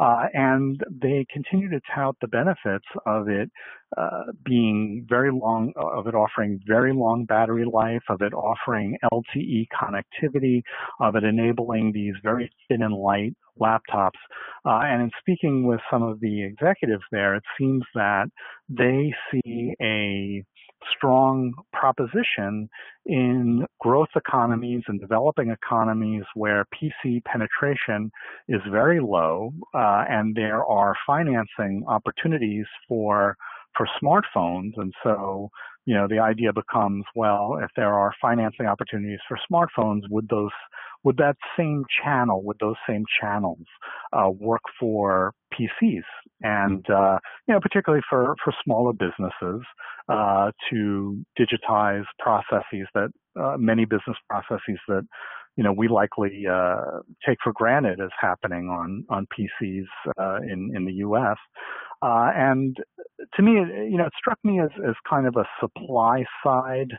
uh, 0.00 0.26
and 0.32 0.80
they 1.02 1.26
continue 1.32 1.68
to 1.68 1.80
tout 1.94 2.16
the 2.20 2.28
benefits 2.28 2.86
of 3.06 3.28
it 3.28 3.50
uh, 3.96 4.24
being 4.44 5.06
very 5.08 5.30
long, 5.32 5.72
of 5.76 6.06
it 6.06 6.14
offering 6.14 6.60
very 6.66 6.92
long 6.92 7.24
battery 7.24 7.64
life, 7.70 8.02
of 8.08 8.20
it 8.22 8.32
offering 8.34 8.96
LTE 9.12 9.66
connectivity, 9.74 10.62
of 11.00 11.16
it 11.16 11.24
enabling 11.24 11.92
these 11.92 12.14
very 12.22 12.50
thin 12.68 12.82
and 12.82 12.94
light 12.94 13.34
laptops. 13.60 14.18
Uh, 14.64 14.80
and 14.84 15.02
in 15.02 15.10
speaking 15.18 15.66
with 15.66 15.80
some 15.90 16.02
of 16.02 16.20
the 16.20 16.44
executives 16.44 17.04
there, 17.10 17.34
it 17.34 17.42
seems 17.58 17.82
that 17.94 18.26
they 18.68 19.12
see 19.30 19.74
a 19.80 20.44
strong 20.96 21.52
proposition 21.72 22.68
in 23.06 23.66
growth 23.80 24.08
economies 24.16 24.82
and 24.86 25.00
developing 25.00 25.50
economies 25.50 26.22
where 26.34 26.64
PC 26.74 27.24
penetration 27.24 28.10
is 28.48 28.60
very 28.70 29.00
low, 29.00 29.52
uh, 29.74 30.04
and 30.08 30.34
there 30.34 30.64
are 30.64 30.94
financing 31.06 31.84
opportunities 31.88 32.66
for 32.88 33.36
for 33.76 33.88
smartphones. 34.02 34.72
And 34.76 34.92
so, 35.04 35.50
you 35.86 35.94
know, 35.94 36.08
the 36.08 36.18
idea 36.18 36.52
becomes, 36.52 37.04
well, 37.14 37.58
if 37.62 37.70
there 37.76 37.94
are 37.94 38.12
financing 38.20 38.66
opportunities 38.66 39.20
for 39.28 39.38
smartphones, 39.50 40.02
would 40.10 40.28
those 40.28 40.50
would 41.04 41.16
that 41.18 41.36
same 41.56 41.84
channel, 42.02 42.42
would 42.42 42.58
those 42.60 42.76
same 42.88 43.04
channels 43.20 43.64
uh, 44.12 44.30
work 44.30 44.62
for 44.78 45.32
PCs? 45.52 46.02
And 46.42 46.84
uh, 46.90 47.18
you 47.46 47.54
know, 47.54 47.60
particularly 47.60 48.02
for 48.08 48.34
for 48.42 48.52
smaller 48.64 48.92
businesses 48.92 49.64
uh, 50.08 50.50
to 50.70 51.24
digitize 51.38 52.04
processes 52.18 52.86
that 52.94 53.10
uh, 53.40 53.56
many 53.58 53.84
business 53.84 54.16
processes 54.28 54.78
that 54.88 55.06
you 55.56 55.64
know 55.64 55.72
we 55.72 55.88
likely 55.88 56.44
uh, 56.50 57.00
take 57.26 57.38
for 57.42 57.52
granted 57.52 58.00
as 58.00 58.10
happening 58.20 58.68
on 58.68 59.04
on 59.08 59.26
PCs 59.26 59.86
uh, 60.18 60.38
in 60.42 60.72
in 60.74 60.84
the 60.84 60.94
U.S. 60.94 61.36
and 62.02 62.76
to 63.34 63.42
me, 63.42 63.52
you 63.52 63.96
know, 63.98 64.06
it 64.06 64.12
struck 64.16 64.38
me 64.44 64.60
as 64.60 64.70
as 64.86 64.94
kind 65.08 65.26
of 65.26 65.36
a 65.36 65.44
supply 65.60 66.24
side 66.44 66.92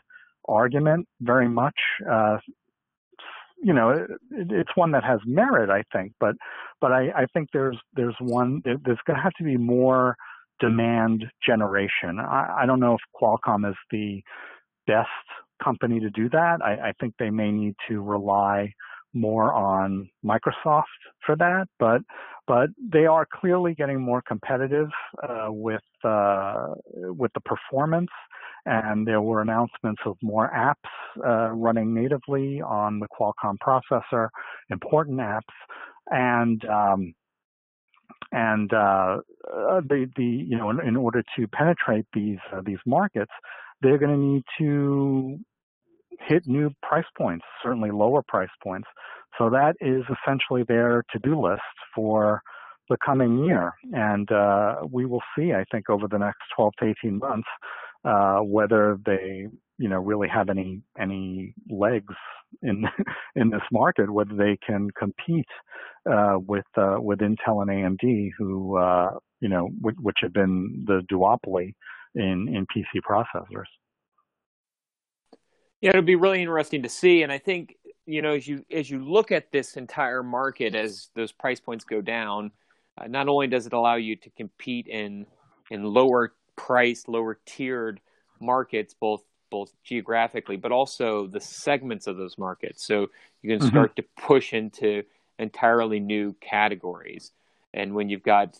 argument 0.48 1.06
very 1.20 1.48
much. 1.48 1.76
Uh, 2.10 2.38
you 3.62 3.72
know, 3.72 3.90
it, 3.90 4.10
it's 4.30 4.70
one 4.74 4.92
that 4.92 5.04
has 5.04 5.20
merit, 5.26 5.70
I 5.70 5.82
think, 5.92 6.12
but 6.20 6.34
but 6.80 6.92
I, 6.92 7.10
I 7.10 7.26
think 7.32 7.48
there's 7.52 7.78
there's 7.94 8.16
one 8.20 8.62
there's 8.64 8.98
going 9.06 9.16
to 9.16 9.22
have 9.22 9.34
to 9.34 9.44
be 9.44 9.56
more 9.56 10.16
demand 10.60 11.24
generation. 11.46 12.18
I, 12.20 12.60
I 12.62 12.66
don't 12.66 12.80
know 12.80 12.94
if 12.94 13.00
Qualcomm 13.20 13.68
is 13.68 13.76
the 13.90 14.22
best 14.86 15.08
company 15.62 16.00
to 16.00 16.10
do 16.10 16.28
that. 16.30 16.58
I, 16.64 16.88
I 16.88 16.92
think 17.00 17.14
they 17.18 17.30
may 17.30 17.50
need 17.50 17.74
to 17.88 18.02
rely 18.02 18.72
more 19.12 19.52
on 19.52 20.08
Microsoft 20.24 20.84
for 21.26 21.36
that, 21.36 21.66
but 21.78 22.02
but 22.46 22.70
they 22.92 23.06
are 23.06 23.26
clearly 23.32 23.74
getting 23.74 24.00
more 24.00 24.22
competitive 24.26 24.88
uh, 25.22 25.48
with 25.48 25.82
uh, 26.04 26.68
with 26.94 27.32
the 27.34 27.40
performance 27.40 28.10
and 28.66 29.06
there 29.06 29.20
were 29.20 29.40
announcements 29.40 30.02
of 30.04 30.16
more 30.22 30.50
apps 30.54 31.24
uh, 31.26 31.50
running 31.50 31.94
natively 31.94 32.60
on 32.60 33.00
the 33.00 33.06
Qualcomm 33.08 33.56
processor, 33.58 34.28
important 34.70 35.18
apps, 35.18 35.42
and 36.10 36.64
um, 36.66 37.14
and 38.32 38.72
uh, 38.72 39.18
uh, 39.52 39.80
the 39.88 40.10
the 40.16 40.24
you 40.24 40.56
know 40.56 40.70
in, 40.70 40.80
in 40.86 40.96
order 40.96 41.22
to 41.36 41.48
penetrate 41.48 42.06
these 42.12 42.38
uh, 42.52 42.60
these 42.64 42.78
markets, 42.86 43.32
they're 43.80 43.98
going 43.98 44.12
to 44.12 44.18
need 44.18 44.42
to 44.58 45.38
hit 46.20 46.46
new 46.46 46.70
price 46.82 47.04
points, 47.16 47.44
certainly 47.62 47.90
lower 47.90 48.22
price 48.26 48.50
points. 48.62 48.88
So 49.38 49.48
that 49.50 49.74
is 49.80 50.02
essentially 50.04 50.64
their 50.68 51.04
to-do 51.12 51.40
list 51.40 51.62
for 51.94 52.42
the 52.88 52.96
coming 53.04 53.44
year, 53.44 53.72
and 53.92 54.30
uh, 54.30 54.76
we 54.90 55.06
will 55.06 55.22
see. 55.36 55.52
I 55.52 55.64
think 55.70 55.88
over 55.88 56.08
the 56.08 56.18
next 56.18 56.40
12 56.56 56.72
to 56.80 56.94
18 57.04 57.18
months 57.18 57.48
uh, 58.04 58.38
whether 58.38 58.98
they 59.04 59.46
you 59.78 59.88
know 59.88 59.98
really 59.98 60.28
have 60.28 60.48
any 60.48 60.82
any 60.98 61.54
legs 61.68 62.14
in 62.62 62.84
in 63.36 63.50
this 63.50 63.62
market, 63.72 64.12
whether 64.12 64.34
they 64.34 64.58
can 64.64 64.90
compete 64.98 65.48
uh, 66.10 66.38
with 66.38 66.66
uh, 66.76 66.96
with 66.98 67.20
Intel 67.20 67.62
and 67.62 67.70
AMD, 67.70 68.30
who 68.38 68.76
uh, 68.76 69.10
you 69.40 69.48
know 69.48 69.70
which, 69.80 69.96
which 70.00 70.16
have 70.20 70.32
been 70.32 70.84
the 70.86 71.02
duopoly 71.10 71.74
in 72.14 72.48
in 72.48 72.66
PC 72.66 73.00
processors. 73.08 73.66
Yeah, 75.80 75.90
it'll 75.90 76.02
be 76.02 76.16
really 76.16 76.42
interesting 76.42 76.82
to 76.82 76.88
see, 76.88 77.22
and 77.22 77.32
I 77.32 77.38
think 77.38 77.76
you 78.06 78.22
know 78.22 78.34
as 78.34 78.46
you 78.46 78.64
as 78.70 78.90
you 78.90 79.04
look 79.04 79.32
at 79.32 79.50
this 79.50 79.76
entire 79.76 80.22
market 80.22 80.74
as 80.74 81.08
those 81.14 81.32
price 81.32 81.60
points 81.60 81.84
go 81.84 82.00
down, 82.00 82.52
uh, 82.98 83.06
not 83.06 83.28
only 83.28 83.46
does 83.46 83.66
it 83.66 83.72
allow 83.72 83.96
you 83.96 84.16
to 84.16 84.30
compete 84.30 84.88
in 84.88 85.26
in 85.70 85.84
lower 85.84 86.34
priced, 86.66 87.08
lower 87.08 87.38
tiered 87.46 88.00
markets, 88.40 88.94
both 88.94 89.22
both 89.50 89.72
geographically, 89.82 90.56
but 90.56 90.70
also 90.70 91.26
the 91.26 91.40
segments 91.40 92.06
of 92.06 92.16
those 92.16 92.38
markets. 92.38 92.86
So 92.86 93.08
you 93.42 93.50
can 93.50 93.58
mm-hmm. 93.58 93.68
start 93.68 93.96
mm-hmm. 93.96 94.02
to 94.02 94.26
push 94.28 94.52
into 94.52 95.02
entirely 95.40 95.98
new 95.98 96.36
categories. 96.40 97.32
And 97.74 97.94
when 97.94 98.08
you've 98.08 98.22
got 98.22 98.56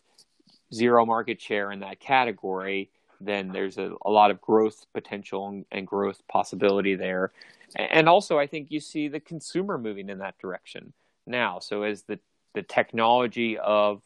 zero 0.75 1.07
market 1.07 1.40
share 1.40 1.71
in 1.71 1.80
that 1.80 2.00
category, 2.00 2.90
then 3.21 3.52
there's 3.52 3.78
a, 3.78 3.92
a 4.04 4.11
lot 4.11 4.33
of 4.33 4.40
growth 4.40 4.85
potential 4.92 5.49
and, 5.49 5.64
and, 5.71 5.87
growth 5.87 6.23
possibility 6.26 6.97
there. 6.97 7.30
And 7.76 8.09
also, 8.09 8.38
I 8.38 8.49
think 8.49 8.73
you 8.73 8.80
see 8.80 9.07
the 9.07 9.21
consumer 9.21 9.78
moving 9.78 10.09
in 10.09 10.19
that 10.19 10.38
direction 10.38 10.92
now. 11.26 11.61
So 11.61 11.85
as 11.85 12.02
the 12.02 12.19
the 12.54 12.62
technology 12.62 13.59
of 13.59 14.02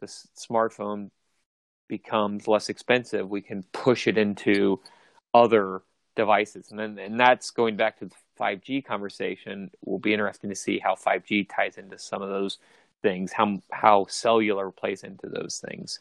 the 0.00 0.06
smartphone 0.06 1.10
becomes 1.88 2.48
less 2.48 2.68
expensive, 2.68 3.28
we 3.28 3.40
can 3.40 3.62
push 3.72 4.06
it 4.06 4.18
into 4.18 4.80
other 5.32 5.82
devices. 6.16 6.70
And 6.70 6.78
then, 6.78 6.98
and 6.98 7.18
that's 7.18 7.50
going 7.50 7.76
back 7.76 7.98
to 7.98 8.06
the 8.06 8.14
5G 8.38 8.84
conversation. 8.84 9.70
Will 9.84 9.98
be 9.98 10.12
interesting 10.12 10.50
to 10.50 10.56
see 10.56 10.78
how 10.78 10.94
5G 10.94 11.48
ties 11.48 11.78
into 11.78 11.98
some 11.98 12.22
of 12.22 12.28
those 12.28 12.58
things, 13.02 13.32
how 13.32 13.60
how 13.70 14.06
cellular 14.08 14.70
plays 14.70 15.04
into 15.04 15.28
those 15.28 15.62
things. 15.68 16.00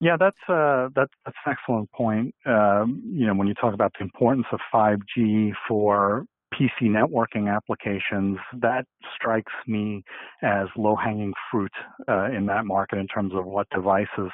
Yeah, 0.00 0.16
that's 0.18 0.38
uh, 0.48 0.88
that's 0.94 1.12
that's 1.24 1.36
an 1.46 1.52
excellent 1.52 1.92
point. 1.92 2.34
Um, 2.44 3.02
you 3.06 3.26
know, 3.26 3.34
when 3.34 3.46
you 3.46 3.54
talk 3.54 3.74
about 3.74 3.92
the 3.98 4.04
importance 4.04 4.46
of 4.50 4.58
5G 4.74 5.52
for 5.68 6.26
PC 6.52 6.88
networking 6.88 7.54
applications, 7.54 8.38
that 8.60 8.84
strikes 9.14 9.52
me 9.66 10.02
as 10.42 10.68
low-hanging 10.76 11.32
fruit 11.50 11.72
uh, 12.08 12.26
in 12.26 12.46
that 12.46 12.64
market 12.64 12.98
in 12.98 13.06
terms 13.06 13.32
of 13.34 13.44
what 13.44 13.66
devices 13.70 14.30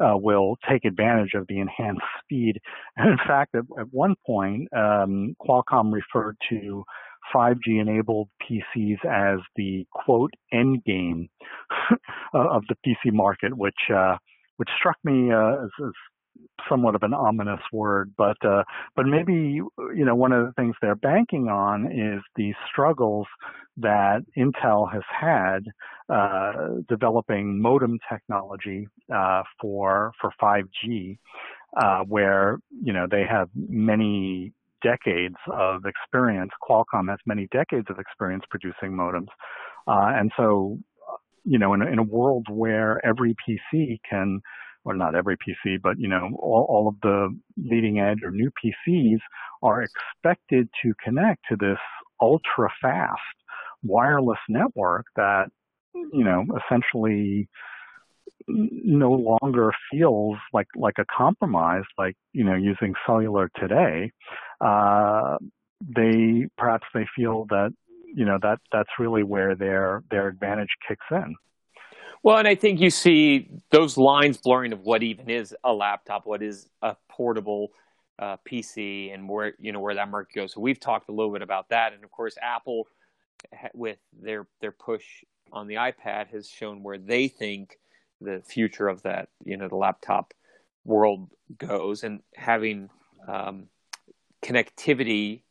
uh, 0.00 0.16
will 0.16 0.56
take 0.68 0.84
advantage 0.84 1.34
of 1.34 1.46
the 1.48 1.58
enhanced 1.58 2.02
speed. 2.22 2.58
And 2.96 3.10
in 3.18 3.18
fact, 3.26 3.54
at, 3.54 3.64
at 3.78 3.86
one 3.92 4.14
point, 4.26 4.68
um, 4.76 5.34
Qualcomm 5.40 5.92
referred 5.92 6.36
to 6.50 6.84
5G 7.34 7.80
enabled 7.80 8.28
PCs 8.42 9.04
as 9.04 9.40
the 9.56 9.84
quote 9.92 10.32
end 10.52 10.84
game 10.84 11.28
of 12.34 12.62
the 12.68 12.76
PC 12.86 13.12
market, 13.12 13.56
which 13.56 13.90
uh, 13.94 14.16
which 14.58 14.68
struck 14.78 14.96
me 15.04 15.30
uh, 15.32 15.64
as, 15.64 15.70
as, 15.84 15.92
somewhat 16.68 16.94
of 16.94 17.02
an 17.02 17.14
ominous 17.14 17.60
word, 17.72 18.12
but 18.16 18.36
uh, 18.44 18.62
but 18.94 19.06
maybe 19.06 19.32
you 19.32 20.04
know 20.04 20.14
one 20.14 20.32
of 20.32 20.46
the 20.46 20.52
things 20.52 20.74
they're 20.80 20.94
banking 20.94 21.48
on 21.48 21.86
is 21.86 22.22
the 22.36 22.52
struggles 22.70 23.26
that 23.78 24.20
Intel 24.36 24.90
has 24.92 25.02
had 25.08 25.66
uh, 26.08 26.80
developing 26.88 27.60
modem 27.60 27.98
technology 28.10 28.88
uh, 29.14 29.42
for 29.60 30.12
for 30.20 30.30
5G, 30.40 31.18
uh, 31.76 32.00
where 32.04 32.58
you 32.82 32.92
know 32.92 33.06
they 33.10 33.24
have 33.28 33.48
many 33.54 34.52
decades 34.82 35.36
of 35.52 35.82
experience. 35.84 36.52
Qualcomm 36.68 37.08
has 37.10 37.18
many 37.26 37.48
decades 37.52 37.86
of 37.90 37.98
experience 37.98 38.44
producing 38.50 38.92
modems, 38.92 39.28
uh, 39.86 40.16
and 40.18 40.32
so 40.36 40.78
you 41.44 41.58
know 41.58 41.74
in 41.74 41.82
in 41.82 41.98
a 41.98 42.04
world 42.04 42.46
where 42.50 43.04
every 43.04 43.34
PC 43.46 43.98
can 44.08 44.40
well, 44.86 44.96
not 44.96 45.16
every 45.16 45.36
PC, 45.36 45.82
but 45.82 45.98
you 45.98 46.06
know, 46.06 46.30
all, 46.38 46.64
all 46.68 46.88
of 46.88 46.94
the 47.02 47.36
leading 47.56 47.98
edge 47.98 48.20
or 48.22 48.30
new 48.30 48.50
PCs 48.52 49.18
are 49.60 49.82
expected 49.82 50.68
to 50.82 50.94
connect 51.04 51.40
to 51.48 51.56
this 51.56 51.78
ultra 52.20 52.68
fast 52.80 53.20
wireless 53.82 54.38
network 54.48 55.06
that, 55.16 55.46
you 55.92 56.22
know, 56.24 56.44
essentially 56.64 57.48
no 58.46 59.10
longer 59.42 59.72
feels 59.90 60.36
like 60.52 60.68
like 60.76 60.98
a 60.98 61.04
compromise, 61.04 61.82
like 61.98 62.14
you 62.32 62.44
know, 62.44 62.54
using 62.54 62.94
cellular 63.04 63.50
today. 63.56 64.12
Uh, 64.60 65.36
they 65.80 66.46
perhaps 66.56 66.86
they 66.94 67.06
feel 67.16 67.46
that 67.48 67.70
you 68.14 68.24
know 68.24 68.38
that 68.40 68.60
that's 68.70 68.90
really 69.00 69.24
where 69.24 69.56
their 69.56 70.04
their 70.12 70.28
advantage 70.28 70.70
kicks 70.86 71.06
in. 71.10 71.34
Well, 72.22 72.38
and 72.38 72.48
I 72.48 72.54
think 72.54 72.80
you 72.80 72.90
see 72.90 73.48
those 73.70 73.96
lines 73.96 74.38
blurring 74.38 74.72
of 74.72 74.80
what 74.82 75.02
even 75.02 75.30
is 75.30 75.54
a 75.64 75.72
laptop, 75.72 76.26
what 76.26 76.42
is 76.42 76.68
a 76.82 76.96
portable 77.08 77.70
uh, 78.18 78.36
PC, 78.48 79.12
and 79.14 79.28
where 79.28 79.54
you 79.58 79.72
know 79.72 79.80
where 79.80 79.94
that 79.94 80.10
market 80.10 80.34
goes. 80.34 80.52
So 80.54 80.60
we've 80.60 80.80
talked 80.80 81.08
a 81.08 81.12
little 81.12 81.32
bit 81.32 81.42
about 81.42 81.68
that, 81.70 81.92
and 81.92 82.02
of 82.04 82.10
course, 82.10 82.36
Apple 82.40 82.88
with 83.74 83.98
their 84.20 84.46
their 84.60 84.72
push 84.72 85.04
on 85.52 85.66
the 85.66 85.76
iPad 85.76 86.28
has 86.28 86.48
shown 86.48 86.82
where 86.82 86.98
they 86.98 87.28
think 87.28 87.78
the 88.20 88.42
future 88.46 88.88
of 88.88 89.02
that 89.02 89.28
you 89.44 89.56
know 89.56 89.68
the 89.68 89.76
laptop 89.76 90.34
world 90.84 91.28
goes, 91.58 92.02
and 92.02 92.20
having 92.34 92.88
um, 93.28 93.66
connectivity 94.42 95.42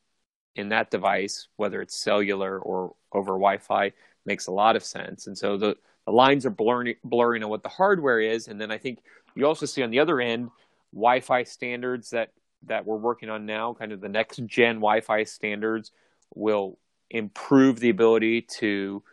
in 0.56 0.70
that 0.70 0.90
device, 0.90 1.48
whether 1.58 1.82
it's 1.82 1.96
cellular 1.96 2.60
or 2.60 2.96
over 3.12 3.34
Wi-Fi, 3.34 3.92
makes 4.26 4.48
a 4.48 4.52
lot 4.52 4.76
of 4.76 4.84
sense. 4.84 5.28
And 5.28 5.38
so 5.38 5.58
the 5.58 5.76
the 6.06 6.12
lines 6.12 6.46
are 6.46 6.52
blurring 6.52 6.96
blurring 7.04 7.44
on 7.44 7.50
what 7.50 7.64
the 7.64 7.70
hardware 7.70 8.20
is, 8.20 8.48
and 8.48 8.60
then 8.60 8.72
I 8.72 8.78
think 8.78 9.00
you 9.36 9.46
also 9.46 9.66
see 9.66 9.84
on 9.84 9.92
the 9.92 10.00
other 10.00 10.20
end 10.22 10.50
Wi-Fi 10.94 11.44
standards 11.44 12.12
that 12.12 12.32
that 12.68 12.86
we're 12.86 12.98
working 12.98 13.30
on 13.30 13.46
now, 13.46 13.74
kind 13.74 13.92
of 13.92 14.02
the 14.02 14.10
next 14.10 14.38
gen 14.46 14.76
Wi-Fi 14.76 15.24
standards 15.24 15.92
will 16.34 16.78
improve 17.10 17.80
the 17.80 17.90
ability 17.90 18.42
to 18.42 19.04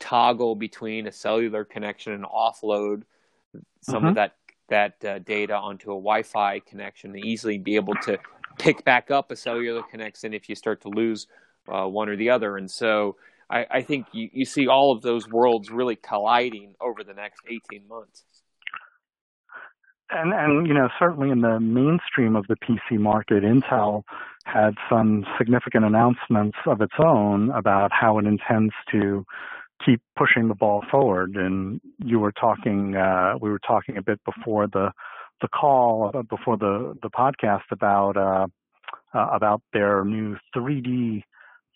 toggle 0.00 0.54
between 0.54 1.06
a 1.06 1.12
cellular 1.12 1.64
connection 1.64 2.12
and 2.12 2.24
offload 2.24 3.02
some 3.80 4.00
mm-hmm. 4.00 4.06
of 4.06 4.14
that 4.14 4.34
that 4.68 5.04
uh, 5.04 5.18
data 5.20 5.56
onto 5.56 5.90
a 5.90 5.94
Wi-Fi 5.94 6.60
connection 6.60 7.14
and 7.14 7.24
easily 7.24 7.56
be 7.56 7.76
able 7.76 7.94
to 8.02 8.18
pick 8.58 8.84
back 8.84 9.10
up 9.10 9.30
a 9.30 9.36
cellular 9.36 9.82
connection 9.82 10.34
if 10.34 10.48
you 10.48 10.54
start 10.54 10.82
to 10.82 10.88
lose 10.88 11.26
uh, 11.68 11.86
one 11.86 12.08
or 12.08 12.16
the 12.16 12.28
other. 12.28 12.56
And 12.56 12.70
so 12.70 13.16
I, 13.50 13.66
I 13.70 13.82
think 13.82 14.06
you, 14.12 14.28
you 14.32 14.44
see 14.44 14.68
all 14.68 14.92
of 14.92 15.02
those 15.02 15.28
worlds 15.28 15.70
really 15.70 15.96
colliding 15.96 16.74
over 16.80 17.02
the 17.02 17.14
next 17.14 17.40
18 17.48 17.88
months. 17.88 18.24
And, 20.10 20.32
and 20.32 20.66
you 20.66 20.72
know 20.72 20.88
certainly 20.98 21.30
in 21.30 21.42
the 21.42 21.60
mainstream 21.60 22.34
of 22.34 22.46
the 22.46 22.56
PC 22.56 22.98
market, 22.98 23.42
Intel 23.42 24.04
had 24.44 24.74
some 24.88 25.26
significant 25.36 25.84
announcements 25.84 26.56
of 26.66 26.80
its 26.80 26.94
own 26.98 27.50
about 27.50 27.90
how 27.92 28.18
it 28.18 28.24
intends 28.24 28.72
to 28.90 29.24
keep 29.84 30.00
pushing 30.16 30.48
the 30.48 30.54
ball 30.54 30.82
forward. 30.90 31.36
And 31.36 31.80
you 31.98 32.18
were 32.18 32.32
talking, 32.32 32.96
uh, 32.96 33.34
we 33.40 33.50
were 33.50 33.60
talking 33.60 33.98
a 33.98 34.02
bit 34.02 34.20
before 34.24 34.66
the 34.66 34.92
the 35.40 35.48
call, 35.48 36.10
uh, 36.12 36.22
before 36.22 36.56
the 36.56 36.96
the 37.02 37.10
podcast 37.10 37.70
about 37.70 38.16
uh, 38.16 38.46
uh, 39.14 39.28
about 39.32 39.62
their 39.72 40.04
new 40.04 40.36
3D 40.56 41.22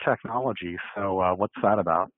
technology. 0.04 0.76
So, 0.94 1.20
uh, 1.20 1.34
what's 1.34 1.54
that 1.62 1.78
about? 1.78 2.10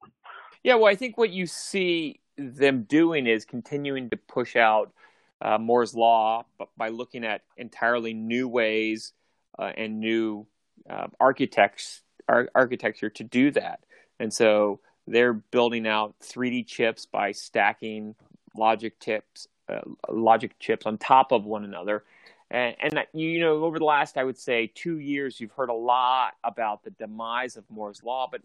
Yeah, 0.63 0.77
well, 0.77 0.87
I 0.87 0.95
think 0.95 1.19
what 1.19 1.31
you 1.31 1.47
see 1.47 2.21
them 2.37 2.85
doing 2.85 3.27
is 3.27 3.45
continuing 3.45 4.11
to 4.11 4.17
push 4.17 4.57
out 4.57 4.93
uh, 5.41 5.59
Moore's 5.59 5.95
law, 5.95 6.47
by 6.77 6.89
looking 6.89 7.25
at 7.25 7.43
entirely 7.57 8.15
new 8.15 8.49
ways 8.49 9.13
uh, 9.59 9.73
and 9.77 10.01
new 10.01 10.47
uh, 10.89 11.09
architects 11.21 12.03
ar- 12.29 12.49
architecture 12.55 13.11
to 13.11 13.25
do 13.25 13.51
that. 13.51 13.81
And 14.19 14.33
so 14.33 14.81
they're 15.07 15.35
building 15.35 15.87
out 15.87 16.15
3D 16.23 16.67
chips 16.67 17.07
by 17.07 17.33
stacking 17.33 18.15
logic 18.57 19.01
chips, 19.01 19.49
uh, 19.69 19.81
logic 20.11 20.59
chips 20.59 20.87
on 20.87 20.99
top 20.99 21.33
of 21.33 21.45
one 21.45 21.65
another. 21.65 22.05
And, 22.55 22.77
and 22.81 23.07
you 23.13 23.41
know, 23.41 23.65
over 23.65 23.81
the 23.81 23.85
last, 23.85 24.17
I 24.17 24.23
would 24.23 24.39
say, 24.39 24.71
two 24.73 25.01
years, 25.01 25.41
you've 25.41 25.51
heard 25.51 25.71
a 25.71 25.75
lot 25.75 26.35
about 26.45 26.85
the 26.85 26.91
demise 26.91 27.57
of 27.57 27.65
Moore's 27.69 28.05
law, 28.05 28.29
but 28.31 28.43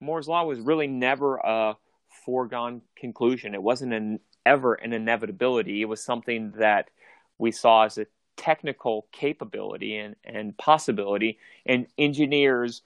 Moore's 0.00 0.26
law 0.26 0.44
was 0.44 0.60
really 0.60 0.86
never 0.86 1.36
a 1.36 1.76
foregone 2.24 2.80
conclusion. 2.96 3.54
It 3.54 3.62
wasn't 3.62 3.92
an, 3.92 4.20
ever 4.46 4.74
an 4.74 4.94
inevitability. 4.94 5.82
It 5.82 5.84
was 5.84 6.02
something 6.02 6.52
that 6.52 6.88
we 7.36 7.52
saw 7.52 7.84
as 7.84 7.98
a 7.98 8.06
technical 8.38 9.06
capability 9.12 9.98
and, 9.98 10.16
and 10.24 10.56
possibility, 10.56 11.38
and 11.66 11.86
engineers 11.98 12.80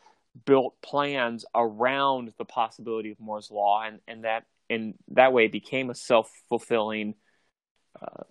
built 0.44 0.74
plans 0.82 1.44
around 1.54 2.32
the 2.36 2.44
possibility 2.44 3.12
of 3.12 3.20
Moore's 3.20 3.52
law, 3.52 3.84
and, 3.84 4.00
and 4.08 4.24
that 4.24 4.44
and 4.68 4.94
that 5.12 5.32
way 5.32 5.44
it 5.44 5.52
became 5.52 5.88
a 5.90 5.94
self 5.94 6.28
fulfilling 6.48 7.14
uh, 8.02 8.24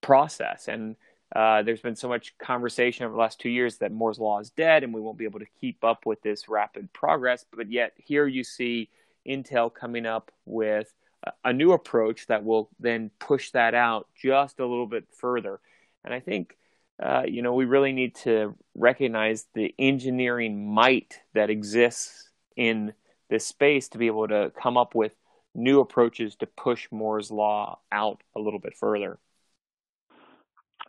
process. 0.00 0.68
And 0.68 0.94
uh, 1.34 1.62
there's 1.62 1.80
been 1.80 1.96
so 1.96 2.08
much 2.08 2.36
conversation 2.38 3.04
over 3.04 3.12
the 3.12 3.20
last 3.20 3.40
two 3.40 3.48
years 3.48 3.78
that 3.78 3.92
Moore's 3.92 4.18
law 4.18 4.38
is 4.38 4.50
dead 4.50 4.84
and 4.84 4.94
we 4.94 5.00
won't 5.00 5.18
be 5.18 5.24
able 5.24 5.40
to 5.40 5.46
keep 5.60 5.82
up 5.82 6.06
with 6.06 6.22
this 6.22 6.48
rapid 6.48 6.92
progress. 6.92 7.44
But 7.54 7.70
yet, 7.70 7.92
here 7.96 8.26
you 8.26 8.44
see 8.44 8.90
Intel 9.26 9.72
coming 9.74 10.06
up 10.06 10.30
with 10.44 10.92
a 11.44 11.52
new 11.52 11.72
approach 11.72 12.26
that 12.28 12.44
will 12.44 12.70
then 12.78 13.10
push 13.18 13.50
that 13.50 13.74
out 13.74 14.06
just 14.20 14.60
a 14.60 14.66
little 14.66 14.86
bit 14.86 15.06
further. 15.12 15.60
And 16.04 16.14
I 16.14 16.20
think, 16.20 16.56
uh, 17.02 17.24
you 17.26 17.42
know, 17.42 17.54
we 17.54 17.64
really 17.64 17.92
need 17.92 18.14
to 18.16 18.54
recognize 18.74 19.46
the 19.54 19.74
engineering 19.78 20.72
might 20.72 21.20
that 21.34 21.50
exists 21.50 22.30
in 22.56 22.92
this 23.28 23.46
space 23.46 23.88
to 23.88 23.98
be 23.98 24.06
able 24.06 24.28
to 24.28 24.52
come 24.60 24.76
up 24.76 24.94
with 24.94 25.12
new 25.54 25.80
approaches 25.80 26.36
to 26.36 26.46
push 26.46 26.86
Moore's 26.92 27.30
law 27.30 27.80
out 27.90 28.22
a 28.36 28.40
little 28.40 28.60
bit 28.60 28.74
further. 28.74 29.18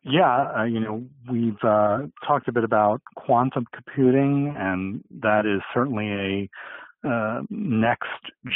Yeah, 0.10 0.52
uh, 0.60 0.64
you 0.64 0.80
know, 0.80 1.04
we've 1.30 1.62
uh, 1.64 2.04
talked 2.26 2.48
a 2.48 2.54
bit 2.54 2.64
about 2.64 3.02
quantum 3.16 3.66
computing, 3.74 4.56
and 4.58 5.04
that 5.22 5.46
is 5.46 5.62
certainly 5.74 6.50
a 7.04 7.08
uh, 7.08 7.42
next 7.50 8.08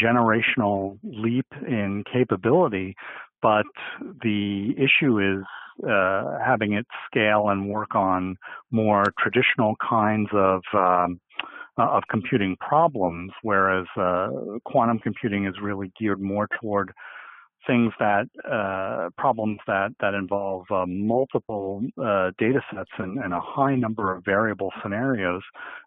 generational 0.02 0.98
leap 1.04 1.46
in 1.68 2.04
capability. 2.12 2.96
But 3.42 3.66
the 4.00 4.74
issue 4.78 5.20
is 5.20 5.44
uh, 5.90 6.38
having 6.46 6.74
it 6.74 6.86
scale 7.08 7.50
and 7.50 7.70
work 7.70 7.96
on 7.96 8.38
more 8.70 9.04
traditional 9.20 9.76
kinds 9.88 10.30
of 10.34 10.62
um, 10.74 11.20
uh, 11.78 11.88
of 11.90 12.04
computing 12.10 12.56
problems, 12.58 13.32
whereas 13.42 13.88
uh, 13.98 14.28
quantum 14.66 15.00
computing 15.00 15.48
is 15.48 15.56
really 15.62 15.92
geared 16.00 16.22
more 16.22 16.48
toward 16.62 16.92
things 17.68 17.94
that 18.00 18.28
uh, 18.50 19.10
problems 19.18 19.60
that 19.68 19.90
that 20.00 20.14
involve 20.14 20.66
uh, 20.72 20.86
multiple 20.88 21.82
uh, 22.04 22.32
data 22.38 22.60
sets 22.74 22.90
and, 22.98 23.20
and, 23.20 23.34
a 23.34 23.40
high 23.40 23.76
number 23.76 24.14
of 24.14 24.24
variable 24.26 24.72
scenarios 24.82 25.42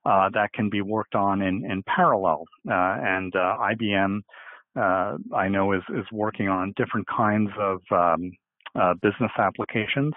uh, 0.04 0.28
that 0.32 0.52
can 0.52 0.70
be 0.70 0.80
worked 0.80 1.14
on 1.14 1.42
in, 1.42 1.64
in 1.70 1.82
parallel. 1.82 2.44
Uh, 2.68 2.96
and 3.02 3.34
uh, 3.34 3.56
IBM, 3.60 4.20
I 4.76 5.48
know, 5.48 5.72
is 5.72 5.82
is 5.90 6.06
working 6.12 6.48
on 6.48 6.72
different 6.76 7.06
kinds 7.08 7.50
of 7.58 7.80
um, 7.90 8.32
business 9.02 9.32
applications 9.38 10.14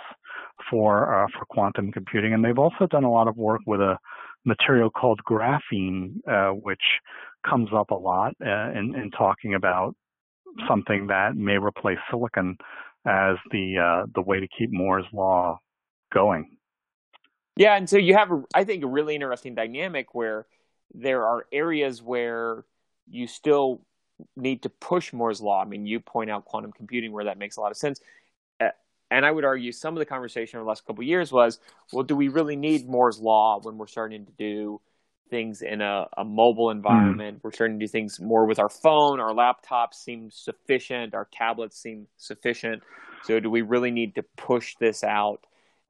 for 0.69 1.27
for 1.37 1.45
quantum 1.45 1.91
computing, 1.91 2.33
and 2.33 2.43
they've 2.43 2.59
also 2.59 2.87
done 2.87 3.03
a 3.03 3.11
lot 3.11 3.27
of 3.27 3.35
work 3.37 3.61
with 3.65 3.81
a 3.81 3.97
material 4.45 4.89
called 4.89 5.19
graphene, 5.29 6.13
which 6.61 6.83
comes 7.47 7.69
up 7.73 7.91
a 7.91 7.95
lot 7.95 8.33
in, 8.41 8.93
in 8.95 9.11
talking 9.11 9.53
about 9.53 9.95
something 10.67 11.07
that 11.07 11.35
may 11.35 11.57
replace 11.57 11.97
silicon 12.09 12.57
as 13.05 13.37
the 13.51 13.77
uh, 13.77 14.05
the 14.13 14.21
way 14.21 14.39
to 14.39 14.47
keep 14.57 14.71
Moore's 14.71 15.05
law 15.13 15.59
going. 16.13 16.57
Yeah, 17.55 17.75
and 17.75 17.89
so 17.89 17.97
you 17.97 18.15
have, 18.15 18.29
I 18.53 18.63
think, 18.63 18.83
a 18.83 18.87
really 18.87 19.15
interesting 19.15 19.55
dynamic 19.55 20.13
where 20.13 20.45
there 20.93 21.25
are 21.25 21.45
areas 21.51 22.01
where 22.01 22.65
you 23.09 23.27
still 23.27 23.81
need 24.35 24.63
to 24.63 24.69
push 24.69 25.11
Moore's 25.11 25.41
law. 25.41 25.61
I 25.61 25.65
mean, 25.65 25.85
you 25.85 25.99
point 25.99 26.29
out 26.29 26.45
quantum 26.45 26.71
computing 26.71 27.11
where 27.11 27.25
that 27.25 27.37
makes 27.37 27.57
a 27.57 27.61
lot 27.61 27.71
of 27.71 27.77
sense. 27.77 27.99
And 29.09 29.25
I 29.25 29.31
would 29.31 29.45
argue 29.45 29.71
some 29.71 29.93
of 29.93 29.99
the 29.99 30.05
conversation 30.05 30.57
over 30.57 30.65
the 30.65 30.67
last 30.69 30.85
couple 30.85 31.01
of 31.01 31.07
years 31.07 31.31
was, 31.31 31.59
well, 31.93 32.03
do 32.03 32.15
we 32.15 32.27
really 32.27 32.57
need 32.57 32.89
Moore's 32.89 33.19
law 33.19 33.59
when 33.61 33.77
we're 33.77 33.87
starting 33.87 34.25
to 34.25 34.31
do 34.33 34.81
things 35.29 35.61
in 35.61 35.81
a, 35.81 36.07
a 36.17 36.23
mobile 36.23 36.69
hmm. 36.71 36.77
environment. 36.77 37.37
Mm. 37.37 37.43
We're 37.43 37.51
starting 37.51 37.79
to 37.79 37.85
do 37.85 37.89
things 37.89 38.19
more 38.19 38.45
with 38.45 38.59
our 38.59 38.69
phone. 38.69 39.19
Our 39.19 39.33
laptops 39.33 39.95
seem 39.95 40.29
sufficient. 40.31 41.13
Our 41.13 41.27
tablets 41.31 41.77
seem 41.77 42.07
sufficient. 42.17 42.83
So, 43.23 43.39
do 43.39 43.49
we 43.49 43.61
really 43.61 43.91
need 43.91 44.15
to 44.15 44.23
push 44.35 44.75
this 44.79 45.03
out? 45.03 45.45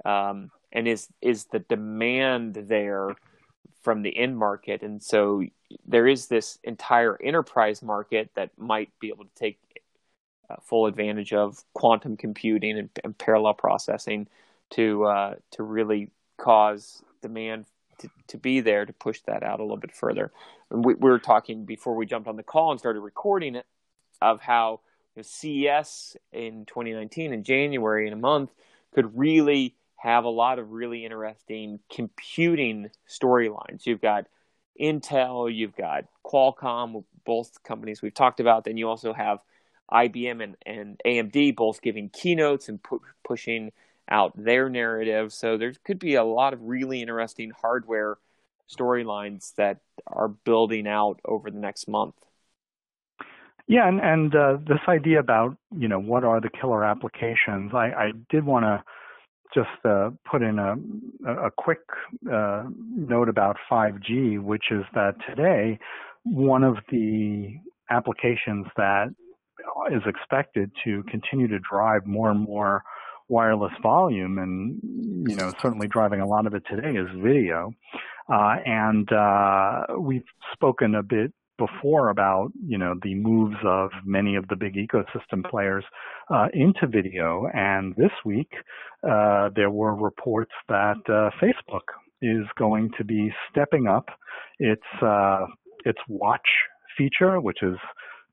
Um, 0.06 0.52
and 0.72 0.88
is 0.88 1.08
is 1.22 1.46
the 1.46 1.60
demand 1.60 2.56
there 2.68 3.16
from 3.84 4.02
the 4.02 4.18
end 4.18 4.38
market? 4.38 4.82
And 4.82 5.02
so, 5.02 5.44
there 5.86 6.08
is 6.08 6.28
this 6.28 6.60
entire 6.64 7.22
enterprise 7.22 7.82
market 7.82 8.30
that 8.36 8.58
might 8.58 8.90
be 9.00 9.10
able 9.10 9.26
to 9.26 9.36
take 9.36 9.60
uh, 10.50 10.56
full 10.62 10.86
advantage 10.86 11.34
of 11.34 11.64
quantum 11.74 12.16
computing 12.16 12.78
and, 12.78 12.90
and 13.04 13.18
parallel 13.18 13.54
processing 13.54 14.28
to 14.72 15.06
uh, 15.06 15.36
to 15.52 15.64
really 15.64 16.10
cause 16.38 17.02
demand 17.22 17.66
to, 18.28 18.38
be 18.38 18.60
there 18.60 18.86
to 18.86 18.94
push 18.94 19.22
that 19.22 19.44
out 19.44 19.60
a 19.60 19.64
little 19.64 19.78
bit 19.78 19.96
further. 19.96 20.32
And 20.70 20.84
we, 20.84 20.94
we 20.94 21.10
were 21.10 21.20
talking 21.20 21.66
before 21.66 21.96
we 21.96 22.06
jumped 22.06 22.28
on 22.28 22.36
the 22.36 22.44
call 22.44 22.72
and 22.72 22.80
started 22.80 23.00
recording 23.02 23.56
it 23.56 23.66
of 24.22 24.42
how 24.42 24.82
you 25.16 25.22
know, 25.22 25.24
CES 25.24 26.18
in 26.32 26.66
2019 26.66 27.34
in 27.34 27.44
January 27.44 28.08
in 28.08 28.14
a 28.14 28.18
month 28.18 28.52
could 28.94 29.18
really 29.18 29.76
have 29.98 30.24
a 30.24 30.30
lot 30.30 30.60
of 30.60 30.72
really 30.72 31.06
interesting 31.06 31.80
computing 31.92 32.90
storylines. 33.10 33.86
You've 33.86 34.02
got 34.02 34.28
Intel, 34.80 35.54
you've 35.54 35.76
got 35.76 36.06
Qualcomm, 36.26 37.04
both 37.26 37.64
companies 37.64 38.02
we've 38.02 38.14
talked 38.14 38.40
about. 38.40 38.64
Then 38.64 38.78
you 38.78 38.88
also 38.88 39.14
have 39.14 39.40
IBM 39.92 40.44
and, 40.44 40.56
and 40.66 41.02
AMD 41.06 41.56
both 41.56 41.82
giving 41.82 42.10
keynotes 42.10 42.70
and 42.70 42.82
pu- 42.82 43.02
pushing 43.26 43.72
out 44.10 44.34
their 44.36 44.70
narrative. 44.70 45.34
So 45.34 45.58
there 45.58 45.74
could 45.84 46.00
be 46.00 46.16
a 46.16 46.24
lot 46.24 46.54
of 46.54 46.62
really 46.62 47.02
interesting 47.02 47.52
hardware 47.52 48.18
storylines 48.70 49.54
that 49.56 49.80
are 50.06 50.28
building 50.28 50.88
out 50.88 51.20
over 51.26 51.50
the 51.52 51.60
next 51.60 51.88
month. 51.88 52.16
Yeah, 53.68 53.88
and, 53.88 54.00
and 54.00 54.34
uh, 54.34 54.58
this 54.66 54.80
idea 54.88 55.20
about 55.20 55.58
you 55.78 55.90
know 55.90 56.00
what 56.00 56.24
are 56.24 56.40
the 56.40 56.50
killer 56.50 56.86
applications, 56.86 57.72
I, 57.74 57.92
I 57.92 58.12
did 58.30 58.46
want 58.46 58.64
to 58.64 58.84
just 59.54 59.86
uh, 59.86 60.12
put 60.30 60.42
in 60.42 60.60
a, 60.60 60.76
a 61.48 61.52
quick 61.52 61.80
uh, 62.32 62.64
note 62.70 63.30
about 63.30 63.58
5G, 63.70 64.42
which 64.42 64.66
is 64.72 64.84
that 64.94 65.16
today 65.28 65.80
one 66.24 66.64
of 66.64 66.78
the 66.92 67.56
applications 67.90 68.68
that 68.76 69.08
is 69.92 70.02
expected 70.06 70.72
to 70.84 71.04
continue 71.04 71.48
to 71.48 71.60
drive 71.60 72.06
more 72.06 72.30
and 72.30 72.42
more 72.42 72.84
wireless 73.30 73.74
volume, 73.82 74.38
and 74.38 75.30
you 75.30 75.36
know 75.36 75.54
certainly 75.62 75.88
driving 75.88 76.22
a 76.22 76.28
lot 76.28 76.48
of 76.48 76.54
it 76.54 76.64
today 76.70 76.98
is 76.98 77.08
video. 77.22 77.74
Uh, 78.32 78.56
and 78.66 79.12
uh, 79.12 79.84
we've 80.00 80.26
spoken 80.54 80.96
a 80.96 81.04
bit 81.04 81.32
before 81.58 82.10
about 82.10 82.52
you 82.66 82.78
know 82.78 82.94
the 83.02 83.16
moves 83.16 83.58
of 83.66 83.90
many 84.06 84.36
of 84.36 84.48
the 84.48 84.56
big 84.56 84.76
ecosystem 84.76 85.48
players 85.50 85.84
uh, 86.30 86.48
into 86.54 86.88
video, 86.88 87.48
and 87.54 87.96
this 87.96 88.12
week 88.26 88.52
uh, 89.10 89.50
there 89.56 89.72
were 89.72 89.96
reports 89.96 90.52
that 90.70 90.98
uh, 91.08 91.30
Facebook 91.42 91.88
is 92.22 92.46
going 92.58 92.90
to 92.98 93.04
be 93.04 93.32
stepping 93.50 93.88
up 93.88 94.10
its 94.60 94.84
uh, 95.02 95.46
its 95.86 96.00
watch 96.08 96.48
feature, 96.98 97.40
which 97.40 97.62
is 97.62 97.78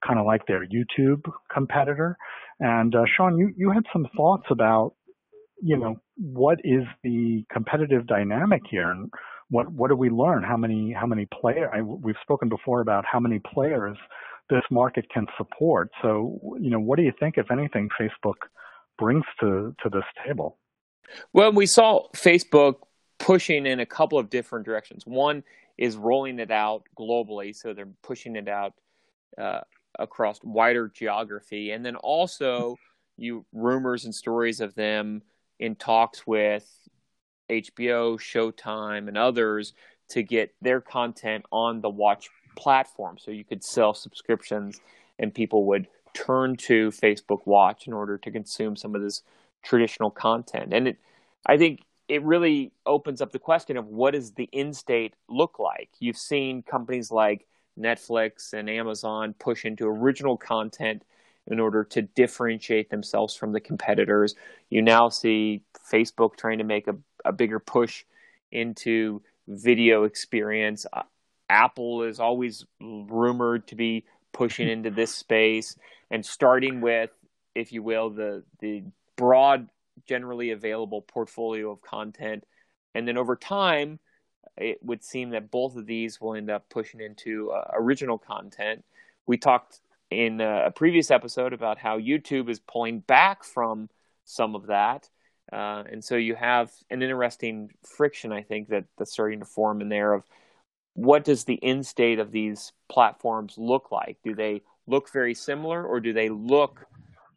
kind 0.07 0.19
of 0.19 0.27
like 0.27 0.47
their 0.47 0.67
YouTube 0.67 1.23
competitor. 1.53 2.17
And 2.61 2.95
uh, 2.95 3.05
Sean, 3.17 3.37
you, 3.39 3.53
you 3.57 3.71
had 3.71 3.85
some 3.93 4.07
thoughts 4.17 4.45
about, 4.51 4.95
you 5.63 5.77
know, 5.77 5.97
what 6.17 6.59
is 6.65 6.85
the 7.03 7.45
competitive 7.51 8.07
dynamic 8.07 8.63
here, 8.71 8.91
and 8.91 9.11
what 9.49 9.71
what 9.73 9.89
do 9.89 9.97
we 9.97 10.11
learn? 10.11 10.43
How 10.43 10.57
many 10.57 10.93
how 10.93 11.07
many 11.07 11.27
player? 11.27 11.71
I, 11.75 11.81
we've 11.83 12.15
spoken 12.23 12.49
before 12.49 12.81
about 12.81 13.05
how 13.05 13.19
many 13.19 13.41
players 13.41 13.97
this 14.51 14.63
market 14.71 15.07
can 15.11 15.27
support. 15.37 15.91
So, 16.03 16.39
you 16.61 16.71
know, 16.71 16.79
what 16.79 16.97
do 16.97 17.03
you 17.03 17.13
think, 17.19 17.39
if 17.39 17.51
anything, 17.51 17.89
Facebook 18.01 18.35
brings 18.99 19.25
to 19.41 19.75
to 19.83 19.89
this 19.89 20.05
table? 20.25 20.59
Well, 21.33 21.53
we 21.53 21.67
saw 21.67 22.09
Facebook 22.15 22.77
pushing 23.19 23.67
in 23.67 23.81
a 23.81 23.87
couple 23.87 24.19
of 24.19 24.31
different 24.31 24.65
directions. 24.65 25.07
One 25.07 25.43
is 25.79 25.97
rolling 25.97 26.39
it 26.39 26.51
out 26.51 26.85
globally, 26.99 27.55
so 27.55 27.73
they're 27.75 27.89
pushing 28.03 28.37
it 28.37 28.49
out 28.49 28.75
uh, 29.37 29.61
across 29.99 30.41
wider 30.43 30.89
geography, 30.89 31.71
and 31.71 31.85
then 31.85 31.97
also 31.97 32.77
you 33.17 33.45
rumors 33.53 34.05
and 34.05 34.15
stories 34.15 34.61
of 34.61 34.75
them 34.75 35.23
in 35.59 35.77
talks 35.77 36.27
with 36.27 36.69
HBO, 37.51 38.19
Showtime, 38.19 39.09
and 39.09 39.17
others 39.17 39.73
to 40.09 40.23
get 40.23 40.55
their 40.61 40.81
content 40.81 41.45
on 41.53 41.81
the 41.81 41.89
Watch 41.89 42.29
platform. 42.57 43.19
So 43.19 43.31
you 43.31 43.45
could 43.45 43.65
sell 43.65 43.95
subscriptions, 43.95 44.81
and 45.19 45.33
people 45.33 45.65
would 45.67 45.87
turn 46.13 46.57
to 46.57 46.91
Facebook 46.91 47.41
Watch 47.47 47.87
in 47.87 47.93
order 47.93 48.19
to 48.19 48.31
consume 48.31 48.77
some 48.77 48.95
of 48.95 49.03
this 49.03 49.23
traditional 49.63 50.11
content. 50.11 50.73
And 50.73 50.89
it, 50.89 50.99
I 51.47 51.57
think 51.57 51.81
it 52.09 52.23
really 52.23 52.73
opens 52.87 53.21
up 53.21 53.33
the 53.33 53.39
question 53.39 53.77
of 53.77 53.87
what 53.87 54.13
does 54.13 54.33
the 54.33 54.49
in 54.53 54.73
state 54.73 55.15
look 55.29 55.59
like? 55.59 55.91
You've 55.99 56.19
seen 56.19 56.63
companies 56.63 57.11
like 57.11 57.47
Netflix 57.79 58.53
and 58.53 58.71
Amazon 58.71 59.35
push 59.39 59.65
into 59.65 59.87
original 59.87 60.37
content 60.37 61.03
in 61.47 61.61
order 61.61 61.85
to 61.85 62.03
differentiate 62.03 62.91
themselves 62.91 63.35
from 63.35 63.53
the 63.53 63.61
competitors. 63.61 64.35
You 64.71 64.83
now 64.83 65.09
see 65.09 65.63
Facebook 65.91 66.37
trying 66.37 66.59
to 66.59 66.65
make 66.65 66.89
a, 66.89 66.97
a 67.25 67.33
bigger 67.33 67.59
push 67.59 68.05
into 68.51 69.23
video 69.47 70.05
experience. 70.05 70.87
Uh, 70.93 71.03
Apple 71.51 72.05
is 72.05 72.21
always 72.21 72.65
rumored 72.81 73.67
to 73.69 73.75
be 73.75 74.05
pushing 74.33 74.69
into 74.69 74.91
this 74.91 75.15
space 75.15 75.77
and 76.11 76.25
starting 76.25 76.81
with, 76.81 77.11
if 77.55 77.73
you 77.73 77.83
will, 77.83 78.11
the 78.11 78.43
the 78.61 78.83
broad, 79.17 79.69
generally 80.07 80.51
available 80.51 81.03
portfolio 81.03 81.71
of 81.71 81.83
content, 81.83 82.45
and 82.95 83.07
then 83.07 83.19
over 83.19 83.37
time, 83.37 83.99
it 84.57 84.79
would 84.83 85.03
seem 85.03 85.31
that 85.31 85.51
both 85.51 85.77
of 85.77 85.87
these 85.87 86.21
will 86.21 86.35
end 86.35 86.51
up 86.51 86.69
pushing 86.69 87.01
into 87.01 87.51
uh, 87.51 87.71
original 87.75 88.19
content. 88.19 88.85
We 89.27 89.37
talked 89.37 89.81
in 90.11 90.41
a 90.41 90.71
previous 90.71 91.11
episode 91.11 91.53
about 91.53 91.79
how 91.79 91.99
YouTube 91.99 92.49
is 92.49 92.61
pulling 92.61 93.01
back 93.01 93.43
from 93.43 93.89
some 94.25 94.55
of 94.55 94.67
that. 94.67 95.09
Uh, 95.53 95.85
and 95.91 96.03
so 96.03 96.17
you 96.17 96.35
have 96.35 96.71
an 96.91 97.03
interesting 97.03 97.71
friction, 97.83 98.33
I 98.33 98.43
think, 98.43 98.69
that, 98.69 98.85
that's 98.97 99.13
starting 99.13 99.41
to 99.41 99.45
form 99.45 99.81
in 99.81 99.89
there 99.89 100.13
of 100.13 100.25
what 100.95 101.25
does 101.25 101.45
the 101.45 101.63
end 101.63 101.87
state 101.87 102.19
of 102.19 102.31
these 102.31 102.73
platforms 102.89 103.55
look 103.59 103.91
like? 103.91 104.19
Do 104.25 104.35
they 104.35 104.63
look 104.87 105.11
very 105.13 105.35
similar 105.35 105.85
or 105.85 106.01
do 106.01 106.13
they 106.13 106.29
look 106.29 106.87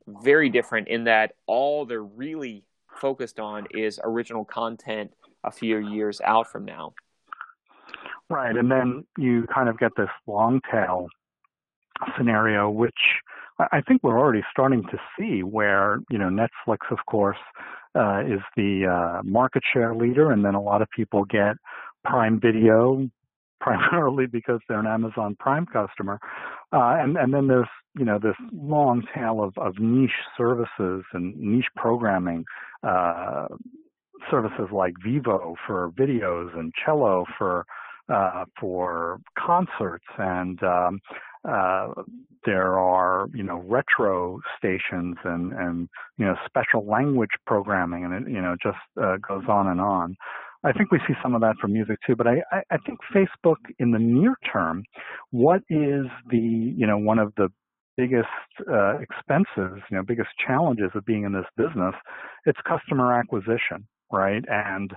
very 0.07 0.49
different 0.49 0.87
in 0.87 1.05
that 1.05 1.33
all 1.47 1.85
they're 1.85 2.03
really 2.03 2.63
focused 3.01 3.39
on 3.39 3.67
is 3.71 3.99
original 4.03 4.45
content 4.45 5.11
a 5.43 5.51
few 5.51 5.77
years 5.77 6.21
out 6.21 6.49
from 6.49 6.65
now? 6.65 6.93
Right. 8.29 8.55
And 8.55 8.69
then 8.69 9.05
you 9.17 9.45
kind 9.53 9.69
of 9.69 9.79
get 9.79 9.91
this 9.95 10.09
long 10.25 10.59
tail 10.71 11.07
scenario, 12.17 12.69
which 12.69 12.93
I 13.59 13.81
think 13.81 14.03
we're 14.03 14.19
already 14.19 14.43
starting 14.51 14.83
to 14.83 14.97
see 15.17 15.41
where, 15.41 15.99
you 16.11 16.17
know, 16.17 16.29
Netflix, 16.29 16.91
of 16.91 16.99
course, 17.09 17.37
uh, 17.95 18.19
is 18.19 18.41
the 18.55 18.85
uh, 18.85 19.23
market 19.23 19.63
share 19.73 19.95
leader, 19.95 20.31
and 20.31 20.45
then 20.45 20.53
a 20.53 20.61
lot 20.61 20.81
of 20.81 20.89
people 20.95 21.25
get 21.25 21.55
Prime 22.03 22.39
Video 22.39 23.09
primarily 23.59 24.27
because 24.27 24.59
they're 24.69 24.79
an 24.79 24.85
Amazon 24.85 25.35
Prime 25.39 25.65
customer. 25.65 26.19
Uh, 26.71 26.97
and, 26.99 27.17
and 27.17 27.33
then 27.33 27.47
there's, 27.47 27.67
you 27.97 28.05
know, 28.05 28.19
this 28.19 28.35
long 28.53 29.03
tail 29.15 29.41
of, 29.43 29.57
of 29.57 29.79
niche 29.79 30.11
services 30.37 31.03
and 31.13 31.35
niche 31.37 31.65
programming, 31.75 32.45
uh, 32.83 33.47
services 34.29 34.67
like 34.71 34.93
Vevo 35.03 35.55
for 35.65 35.91
videos 35.97 36.55
and 36.57 36.71
Qello 36.85 37.25
for, 37.37 37.65
uh, 38.13 38.45
for 38.59 39.19
concerts 39.37 40.05
and, 40.17 40.61
um, 40.63 40.99
uh, 41.47 41.89
there 42.45 42.77
are, 42.77 43.27
you 43.33 43.43
know, 43.43 43.57
retro 43.65 44.39
stations 44.57 45.15
and, 45.23 45.53
and, 45.53 45.87
you 46.17 46.25
know, 46.25 46.35
special 46.45 46.85
language 46.85 47.29
programming 47.45 48.03
and 48.03 48.13
it, 48.13 48.31
you 48.31 48.41
know, 48.41 48.55
just, 48.61 48.77
uh, 49.01 49.15
goes 49.27 49.43
on 49.47 49.67
and 49.67 49.79
on. 49.79 50.15
I 50.63 50.73
think 50.73 50.91
we 50.91 50.99
see 51.07 51.13
some 51.21 51.35
of 51.35 51.41
that 51.41 51.55
for 51.61 51.67
music 51.67 51.97
too, 52.05 52.15
but 52.15 52.27
I, 52.27 52.41
I 52.51 52.77
think 52.85 52.99
Facebook 53.15 53.57
in 53.79 53.91
the 53.91 53.99
near 53.99 54.35
term, 54.51 54.83
what 55.31 55.61
is 55.69 56.05
the, 56.29 56.37
you 56.37 56.87
know, 56.87 56.97
one 56.97 57.19
of 57.19 57.31
the 57.37 57.49
biggest 57.95 58.27
uh, 58.71 58.97
expenses, 58.99 59.81
you 59.89 59.97
know, 59.97 60.03
biggest 60.03 60.29
challenges 60.45 60.91
of 60.95 61.05
being 61.05 61.23
in 61.23 61.33
this 61.33 61.45
business, 61.57 61.95
it's 62.45 62.59
customer 62.67 63.13
acquisition, 63.13 63.87
right? 64.11 64.43
And 64.47 64.91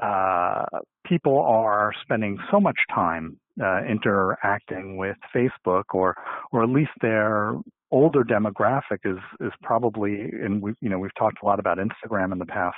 uh, 0.00 0.64
people 1.08 1.40
are 1.40 1.92
spending 2.02 2.38
so 2.50 2.60
much 2.60 2.78
time 2.94 3.38
uh, 3.62 3.82
interacting 3.84 4.96
with 4.96 5.16
Facebook, 5.34 5.84
or 5.92 6.14
or 6.52 6.62
at 6.62 6.68
least 6.68 6.90
their 7.00 7.54
older 7.90 8.24
demographic 8.24 8.98
is 9.04 9.18
is 9.40 9.52
probably, 9.62 10.30
and 10.42 10.62
we 10.62 10.74
you 10.80 10.88
know 10.88 10.98
we've 10.98 11.14
talked 11.18 11.38
a 11.42 11.46
lot 11.46 11.58
about 11.58 11.78
Instagram 11.78 12.32
in 12.32 12.38
the 12.38 12.46
past, 12.46 12.76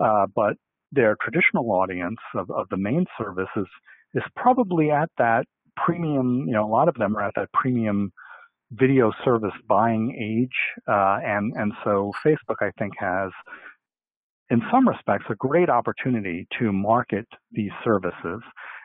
uh, 0.00 0.26
but 0.34 0.56
their 0.94 1.16
traditional 1.20 1.70
audience 1.72 2.18
of, 2.34 2.50
of 2.50 2.68
the 2.70 2.76
main 2.76 3.04
service 3.18 3.48
is, 3.56 3.66
is 4.14 4.22
probably 4.36 4.90
at 4.90 5.10
that 5.18 5.44
premium, 5.76 6.44
you 6.46 6.52
know, 6.52 6.64
a 6.64 6.70
lot 6.70 6.88
of 6.88 6.94
them 6.94 7.16
are 7.16 7.22
at 7.22 7.34
that 7.36 7.52
premium 7.52 8.12
video 8.72 9.12
service 9.24 9.52
buying 9.68 10.14
age. 10.18 10.56
Uh, 10.88 11.18
and, 11.24 11.52
and 11.56 11.72
so 11.84 12.12
Facebook, 12.24 12.56
I 12.60 12.70
think, 12.78 12.92
has, 12.98 13.30
in 14.50 14.62
some 14.70 14.88
respects, 14.88 15.24
a 15.30 15.34
great 15.34 15.70
opportunity 15.70 16.46
to 16.58 16.72
market 16.72 17.26
these 17.52 17.70
services. 17.82 18.40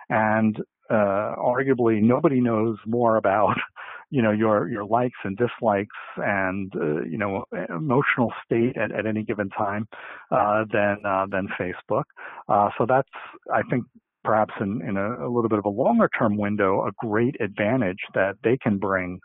And 0.10 0.58
uh, 0.90 1.36
arguably, 1.38 2.02
nobody 2.02 2.42
knows 2.42 2.78
more 2.86 3.18
about 3.18 3.56
you 4.12 4.24
know 4.24 4.32
your 4.32 4.68
your 4.70 4.86
likes 4.86 5.18
and 5.24 5.38
dislikes 5.38 5.96
and 6.18 6.74
uh, 6.76 7.04
you 7.04 7.18
know 7.18 7.46
emotional 7.70 8.34
state 8.44 8.76
at, 8.76 8.92
at 8.92 9.06
any 9.06 9.24
given 9.24 9.50
time 9.50 9.88
uh, 10.32 10.64
than 10.72 10.98
uh, 11.06 11.26
than 11.30 11.48
Facebook. 11.60 12.04
Uh, 12.48 12.70
so 12.78 12.86
that's 12.88 13.10
I 13.54 13.62
think 13.70 13.86
perhaps 14.24 14.54
in, 14.60 14.82
in 14.88 14.98
a, 14.98 15.28
a, 15.28 15.30
little 15.30 15.48
bit 15.48 15.60
of 15.60 15.66
a 15.66 15.70
longer 15.70 16.10
term 16.18 16.38
window 16.38 16.86
a 16.86 16.92
great 17.06 17.36
advantage 17.40 18.00
that 18.14 18.36
they 18.44 18.58
can 18.58 18.78
bring 18.78 19.20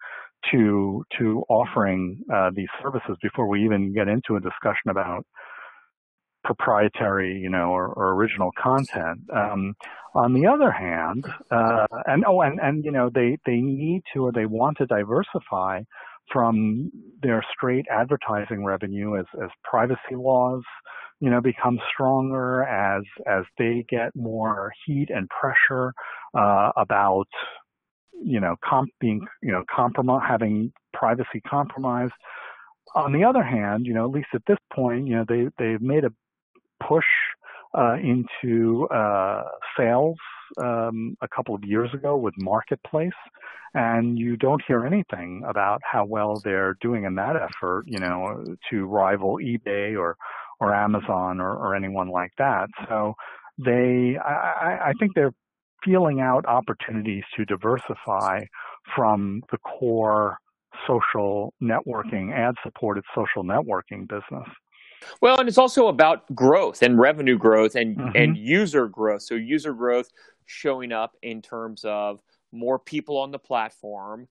to 0.51 1.03
to 1.18 1.42
offering 1.49 2.20
uh, 2.33 2.51
these 2.55 2.68
services 2.83 3.16
before 3.23 3.49
we 3.49 3.64
even 3.64 3.94
get 3.94 4.09
into 4.09 4.37
a 4.37 4.40
discussion 4.40 4.90
about 4.90 5.25
proprietary, 6.44 7.38
you 7.38 7.50
know, 7.50 7.70
or, 7.70 7.87
or 7.88 8.14
original 8.14 8.50
content. 8.57 9.20
Um, 9.35 9.74
on 10.14 10.33
the 10.33 10.46
other 10.46 10.70
hand, 10.70 11.24
uh, 11.50 11.87
and 12.07 12.24
oh, 12.26 12.40
and 12.42 12.61
and 12.61 12.85
you 12.85 12.92
know, 12.92 13.11
they 13.12 13.38
they 13.46 13.57
need 13.57 14.02
to 14.12 14.24
or 14.26 14.33
they 14.33 14.46
want 14.46 14.78
to 14.78 14.87
diversify 14.87 15.83
from 16.33 16.90
their 17.22 17.44
straight 17.57 17.87
advertising 17.90 18.64
revenue 18.64 19.18
as 19.18 19.26
as 19.42 19.50
privacy 19.64 20.14
laws, 20.14 20.62
you 21.20 21.30
know, 21.30 21.40
become 21.40 21.80
stronger 21.92 22.62
as 22.62 23.02
as 23.26 23.44
they 23.59 23.85
get 23.88 24.14
more 24.14 24.72
heat 24.87 25.09
and 25.11 25.28
pressure 25.28 25.92
uh, 26.38 26.70
about 26.76 27.26
you 28.22 28.38
know 28.38 28.54
comp 28.64 28.90
being 29.00 29.26
you 29.42 29.50
know 29.50 29.64
compromise 29.74 30.22
having 30.28 30.72
privacy 30.92 31.40
compromised 31.44 32.12
on 32.94 33.12
the 33.12 33.24
other 33.24 33.42
hand, 33.42 33.87
you 33.87 33.94
know, 33.94 34.04
at 34.04 34.11
least 34.12 34.28
at 34.35 34.42
this 34.46 34.59
point, 34.72 35.07
you 35.07 35.16
know, 35.16 35.24
they 35.28 35.48
they've 35.59 35.80
made 35.80 36.04
a 36.04 36.12
push 36.88 37.05
uh, 37.77 37.97
into 38.03 38.87
uh, 38.88 39.42
sales 39.77 40.16
um, 40.62 41.16
a 41.20 41.29
couple 41.29 41.55
of 41.55 41.64
years 41.64 41.90
ago 41.92 42.16
with 42.16 42.35
Marketplace, 42.38 43.11
and 43.75 44.18
you 44.18 44.37
don't 44.37 44.62
hear 44.66 44.87
anything 44.87 45.42
about 45.49 45.81
how 45.83 46.05
well 46.05 46.40
they're 46.44 46.77
doing 46.81 47.05
in 47.05 47.16
that 47.16 47.37
effort, 47.37 47.85
you 47.87 47.99
know, 47.99 48.44
to 48.70 48.85
rival 48.87 49.38
eBay 49.42 49.99
or 49.99 50.16
or 50.61 50.75
Amazon 50.75 51.40
or, 51.40 51.53
or 51.53 51.75
anyone 51.75 52.09
like 52.09 52.31
that. 52.38 52.68
So 52.88 53.14
they, 53.59 54.16
I, 54.25 54.90
I 54.90 54.92
think 55.01 55.12
they're 55.14 55.35
feeling 55.85 56.20
out 56.20 56.47
opportunities 56.47 57.25
to 57.37 57.44
diversify 57.44 58.40
from 58.94 59.42
the 59.51 59.59
core 59.59 60.38
social 60.87 61.53
networking, 61.62 62.33
ad 62.33 62.55
supported 62.62 63.05
social 63.14 63.44
networking 63.44 64.09
business. 64.09 64.49
Well, 65.20 65.38
and 65.38 65.48
it's 65.48 65.59
also 65.59 65.88
about 65.88 66.33
growth 66.35 66.83
and 66.83 66.98
revenue 66.98 67.38
growth 67.38 67.74
and 67.74 67.96
mm-hmm. 67.96 68.16
and 68.16 68.37
user 68.37 68.88
growth. 68.88 69.22
So 69.22 69.35
user 69.35 69.72
growth 69.72 70.11
showing 70.46 70.92
up 70.92 71.16
in 71.22 71.42
terms 71.42 71.85
of 71.85 72.20
more 72.52 72.78
people 72.78 73.18
on 73.18 73.30
the 73.30 73.38
platform 73.38 74.28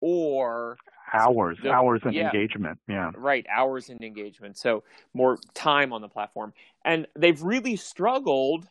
or 0.00 0.78
hours 1.12 1.58
the, 1.62 1.70
hours 1.70 2.00
and 2.04 2.14
yeah, 2.14 2.26
engagement 2.26 2.78
yeah. 2.88 3.10
Right 3.16 3.46
hours 3.52 3.88
and 3.90 4.02
engagement. 4.02 4.56
So 4.56 4.84
more 5.14 5.38
time 5.54 5.92
on 5.92 6.00
the 6.00 6.08
platform. 6.08 6.52
And 6.84 7.06
they've 7.16 7.40
really 7.42 7.76
struggled 7.76 8.68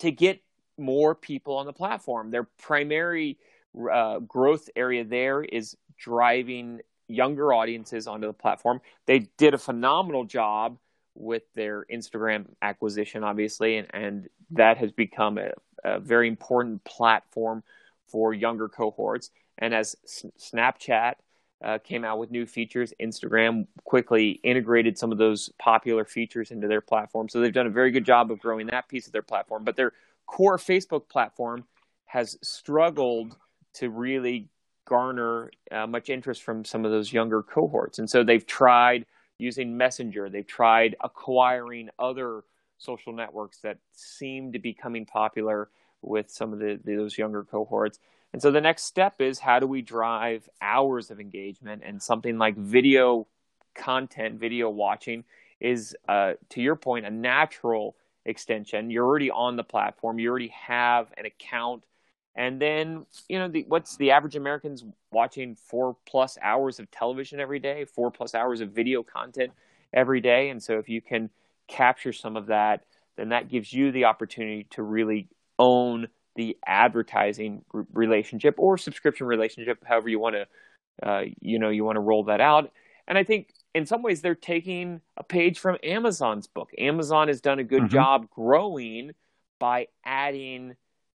to 0.00 0.10
get 0.10 0.42
more 0.78 1.14
people 1.14 1.56
on 1.56 1.66
the 1.66 1.72
platform. 1.72 2.30
Their 2.30 2.44
primary 2.58 3.38
uh, 3.92 4.18
growth 4.20 4.68
area 4.74 5.04
there 5.04 5.42
is 5.42 5.76
driving 5.98 6.80
younger 7.10 7.52
audiences 7.52 8.06
onto 8.06 8.26
the 8.26 8.32
platform. 8.32 8.80
They 9.06 9.20
did 9.36 9.54
a 9.54 9.58
phenomenal 9.58 10.24
job 10.24 10.78
with 11.14 11.42
their 11.54 11.84
Instagram 11.92 12.46
acquisition, 12.62 13.24
obviously, 13.24 13.76
and, 13.76 13.88
and 13.92 14.28
that 14.50 14.78
has 14.78 14.92
become 14.92 15.38
a, 15.38 15.50
a 15.84 16.00
very 16.00 16.28
important 16.28 16.84
platform 16.84 17.62
for 18.06 18.32
younger 18.32 18.68
cohorts. 18.68 19.30
And 19.58 19.74
as 19.74 19.96
Snapchat 20.38 21.14
uh, 21.62 21.78
came 21.78 22.04
out 22.04 22.18
with 22.18 22.30
new 22.30 22.46
features, 22.46 22.94
Instagram 23.00 23.66
quickly 23.84 24.40
integrated 24.42 24.96
some 24.96 25.12
of 25.12 25.18
those 25.18 25.50
popular 25.58 26.04
features 26.04 26.50
into 26.50 26.68
their 26.68 26.80
platform. 26.80 27.28
So 27.28 27.40
they've 27.40 27.52
done 27.52 27.66
a 27.66 27.70
very 27.70 27.90
good 27.90 28.06
job 28.06 28.30
of 28.30 28.38
growing 28.38 28.68
that 28.68 28.88
piece 28.88 29.06
of 29.06 29.12
their 29.12 29.22
platform. 29.22 29.64
But 29.64 29.76
their 29.76 29.92
core 30.26 30.56
Facebook 30.56 31.08
platform 31.08 31.64
has 32.06 32.38
struggled 32.42 33.36
to 33.74 33.90
really 33.90 34.48
garner 34.90 35.52
uh, 35.70 35.86
much 35.86 36.10
interest 36.10 36.42
from 36.42 36.64
some 36.64 36.84
of 36.84 36.90
those 36.90 37.12
younger 37.12 37.42
cohorts. 37.44 38.00
And 38.00 38.10
so 38.10 38.24
they've 38.24 38.44
tried 38.44 39.06
using 39.38 39.76
Messenger, 39.76 40.28
they've 40.28 40.46
tried 40.46 40.96
acquiring 41.00 41.88
other 41.98 42.42
social 42.76 43.12
networks 43.12 43.58
that 43.58 43.78
seem 43.92 44.52
to 44.52 44.58
be 44.58 44.74
coming 44.74 45.06
popular 45.06 45.70
with 46.02 46.28
some 46.30 46.52
of 46.52 46.58
the, 46.58 46.78
those 46.84 47.16
younger 47.16 47.44
cohorts. 47.44 48.00
And 48.32 48.42
so 48.42 48.50
the 48.50 48.60
next 48.60 48.82
step 48.82 49.20
is 49.20 49.38
how 49.38 49.60
do 49.60 49.66
we 49.66 49.80
drive 49.80 50.48
hours 50.60 51.10
of 51.10 51.20
engagement 51.20 51.82
and 51.84 52.02
something 52.02 52.36
like 52.36 52.56
video 52.56 53.26
content, 53.74 54.40
video 54.40 54.68
watching 54.70 55.24
is, 55.60 55.96
uh, 56.08 56.32
to 56.50 56.60
your 56.60 56.76
point, 56.76 57.06
a 57.06 57.10
natural 57.10 57.96
extension. 58.24 58.90
You're 58.90 59.06
already 59.06 59.30
on 59.30 59.56
the 59.56 59.64
platform, 59.64 60.18
you 60.18 60.28
already 60.28 60.52
have 60.66 61.12
an 61.16 61.26
account 61.26 61.84
and 62.36 62.60
then, 62.60 63.06
you 63.28 63.38
know, 63.38 63.48
the, 63.48 63.64
what's 63.68 63.96
the 63.96 64.12
average 64.12 64.36
American's 64.36 64.84
watching 65.10 65.56
four 65.56 65.96
plus 66.06 66.38
hours 66.40 66.78
of 66.78 66.90
television 66.90 67.40
every 67.40 67.58
day, 67.58 67.84
four 67.84 68.10
plus 68.10 68.34
hours 68.34 68.60
of 68.60 68.70
video 68.70 69.02
content 69.02 69.52
every 69.92 70.20
day. 70.20 70.50
And 70.50 70.62
so 70.62 70.78
if 70.78 70.88
you 70.88 71.00
can 71.00 71.30
capture 71.66 72.12
some 72.12 72.36
of 72.36 72.46
that, 72.46 72.84
then 73.16 73.30
that 73.30 73.48
gives 73.48 73.72
you 73.72 73.90
the 73.92 74.04
opportunity 74.04 74.66
to 74.70 74.82
really 74.82 75.28
own 75.58 76.08
the 76.36 76.56
advertising 76.66 77.64
relationship 77.92 78.54
or 78.58 78.78
subscription 78.78 79.26
relationship, 79.26 79.84
however 79.84 80.08
you 80.08 80.20
want 80.20 80.36
to, 80.36 81.08
uh, 81.08 81.24
you 81.40 81.58
know, 81.58 81.70
you 81.70 81.84
want 81.84 81.96
to 81.96 82.00
roll 82.00 82.24
that 82.24 82.40
out. 82.40 82.70
And 83.08 83.18
I 83.18 83.24
think 83.24 83.52
in 83.74 83.86
some 83.86 84.02
ways 84.02 84.22
they're 84.22 84.34
taking 84.34 85.00
a 85.16 85.24
page 85.24 85.58
from 85.58 85.76
Amazon's 85.82 86.46
book. 86.46 86.70
Amazon 86.78 87.28
has 87.28 87.40
done 87.40 87.58
a 87.58 87.64
good 87.64 87.82
mm-hmm. 87.82 87.94
job 87.94 88.30
growing 88.30 89.12
by 89.58 89.88
adding 90.04 90.76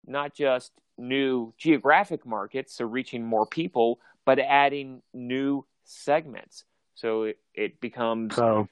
not 0.06 0.34
just 0.34 0.72
new 0.98 1.52
geographic 1.58 2.26
markets, 2.26 2.74
so 2.74 2.84
reaching 2.84 3.24
more 3.24 3.46
people, 3.46 4.00
but 4.24 4.38
adding 4.38 5.02
new 5.14 5.64
segments. 5.84 6.64
So 6.94 7.24
it, 7.24 7.38
it 7.54 7.80
becomes 7.80 8.36
so, 8.36 8.68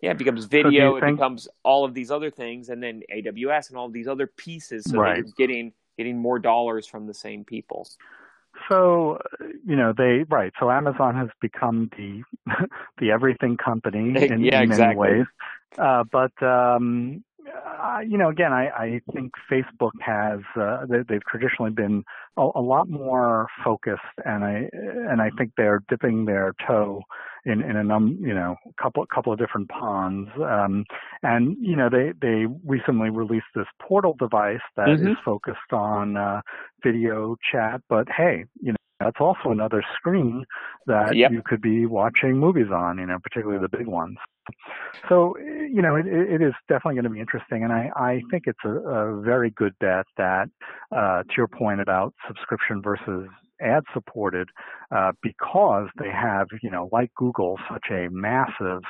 yeah, 0.00 0.10
it 0.10 0.18
becomes 0.18 0.44
video, 0.44 0.92
so 0.92 0.96
it 0.96 1.00
think... 1.00 1.16
becomes 1.16 1.48
all 1.62 1.84
of 1.84 1.94
these 1.94 2.10
other 2.10 2.30
things, 2.30 2.68
and 2.68 2.82
then 2.82 3.02
AWS 3.14 3.70
and 3.70 3.78
all 3.78 3.88
these 3.88 4.08
other 4.08 4.26
pieces. 4.26 4.84
So 4.84 4.98
right. 4.98 5.16
you're 5.16 5.26
getting 5.36 5.72
getting 5.96 6.18
more 6.18 6.38
dollars 6.38 6.86
from 6.86 7.06
the 7.06 7.14
same 7.14 7.44
people. 7.44 7.88
So 8.68 9.18
you 9.66 9.76
know 9.76 9.94
they 9.96 10.24
right. 10.28 10.52
So 10.60 10.70
Amazon 10.70 11.14
has 11.16 11.28
become 11.40 11.90
the 11.96 12.22
the 12.98 13.10
everything 13.10 13.56
company 13.56 14.00
in, 14.22 14.44
yeah, 14.44 14.60
in 14.60 14.70
exactly. 14.70 15.08
many 15.08 15.18
ways, 15.18 15.26
uh, 15.78 16.04
but 16.10 16.42
um, 16.42 17.24
uh, 17.46 18.00
you 18.00 18.16
know, 18.16 18.28
again, 18.30 18.52
I, 18.52 18.68
I 18.68 19.00
think 19.12 19.32
Facebook 19.50 19.92
has 20.00 20.40
uh, 20.58 20.86
they, 20.88 20.98
they've 21.08 21.24
traditionally 21.30 21.70
been 21.70 22.04
a, 22.36 22.48
a, 22.54 22.60
lot 22.60 22.88
more 22.88 23.48
focused, 23.62 24.00
and 24.24 24.44
I 24.44 24.68
and 24.72 25.20
I 25.20 25.30
think 25.36 25.52
they're 25.56 25.82
dipping 25.88 26.24
their 26.24 26.54
toe 26.66 27.02
in 27.44 27.62
in 27.62 27.76
a 27.76 27.84
num 27.84 28.18
you 28.20 28.34
know 28.34 28.56
couple 28.80 29.04
couple 29.06 29.32
of 29.32 29.38
different 29.38 29.68
ponds. 29.68 30.30
Um, 30.36 30.84
and 31.22 31.56
you 31.60 31.76
know, 31.76 31.88
they 31.90 32.12
they 32.20 32.46
recently 32.64 33.10
released 33.10 33.46
this 33.54 33.66
portal 33.80 34.14
device 34.18 34.64
that 34.76 34.88
mm-hmm. 34.88 35.08
is 35.08 35.16
focused 35.24 35.72
on 35.72 36.16
uh, 36.16 36.40
video 36.82 37.36
chat. 37.52 37.82
But 37.88 38.08
hey, 38.16 38.44
you 38.60 38.72
know 38.72 38.76
that's 39.00 39.20
also 39.20 39.50
another 39.50 39.82
screen 39.96 40.44
that 40.86 41.16
yep. 41.16 41.32
you 41.32 41.42
could 41.44 41.60
be 41.60 41.86
watching 41.86 42.38
movies 42.38 42.68
on, 42.72 42.98
you 42.98 43.06
know, 43.06 43.18
particularly 43.22 43.60
the 43.60 43.76
big 43.76 43.86
ones. 43.86 44.16
So, 45.08 45.36
you 45.38 45.82
know, 45.82 45.96
it, 45.96 46.06
it 46.06 46.42
is 46.42 46.52
definitely 46.68 46.94
going 46.94 47.04
to 47.04 47.10
be 47.10 47.20
interesting. 47.20 47.64
And 47.64 47.72
I, 47.72 47.90
I 47.96 48.22
think 48.30 48.44
it's 48.46 48.58
a, 48.64 48.70
a 48.70 49.20
very 49.20 49.50
good 49.50 49.74
bet 49.80 50.06
that, 50.16 50.48
uh, 50.94 51.22
to 51.22 51.32
your 51.36 51.48
point 51.48 51.80
about 51.80 52.14
subscription 52.26 52.82
versus 52.82 53.28
ad 53.60 53.82
supported, 53.92 54.48
uh, 54.94 55.12
because 55.22 55.88
they 55.98 56.10
have, 56.10 56.46
you 56.62 56.70
know, 56.70 56.88
like 56.92 57.10
Google, 57.16 57.58
such 57.70 57.86
a 57.90 58.08
massive 58.10 58.82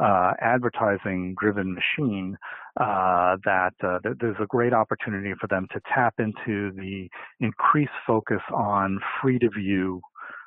uh, 0.00 0.32
advertising 0.40 1.34
driven 1.38 1.74
machine 1.74 2.36
uh, 2.80 3.36
that 3.44 3.72
uh, 3.82 3.98
th- 4.00 4.16
there's 4.20 4.36
a 4.40 4.46
great 4.46 4.72
opportunity 4.72 5.32
for 5.40 5.46
them 5.48 5.66
to 5.72 5.80
tap 5.94 6.14
into 6.18 6.72
the 6.72 7.08
increased 7.40 7.90
focus 8.06 8.40
on 8.54 8.98
free 9.20 9.38
to 9.38 9.48
view 9.50 10.00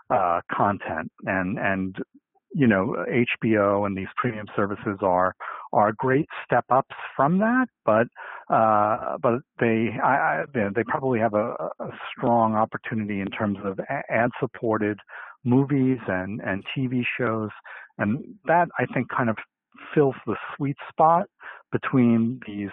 uh, 0.09 0.41
content. 0.51 1.11
And 1.25 1.57
and 1.59 1.95
you 2.53 2.67
know 2.67 2.95
HBO 3.09 3.85
and 3.85 3.97
these 3.97 4.07
premium 4.17 4.47
services 4.55 4.99
are 5.01 5.35
are 5.73 5.91
great 5.97 6.27
step 6.45 6.65
ups 6.69 6.95
from 7.15 7.39
that, 7.39 7.67
but 7.85 8.07
uh, 8.53 9.17
but 9.21 9.39
they 9.59 9.89
I, 10.03 10.43
I, 10.43 10.43
they 10.53 10.83
probably 10.83 11.19
have 11.19 11.33
a, 11.33 11.55
a 11.79 11.89
strong 12.15 12.55
opportunity 12.55 13.19
in 13.21 13.27
terms 13.27 13.57
of 13.63 13.79
ad 14.09 14.29
supported 14.39 14.99
movies 15.43 15.97
and 16.07 16.41
and 16.41 16.63
TV 16.77 17.03
shows, 17.17 17.49
and 17.97 18.35
that 18.45 18.67
I 18.79 18.85
think 18.93 19.09
kind 19.09 19.29
of 19.29 19.37
fills 19.93 20.15
the 20.25 20.35
sweet 20.55 20.77
spot 20.89 21.27
between 21.71 22.39
these 22.47 22.69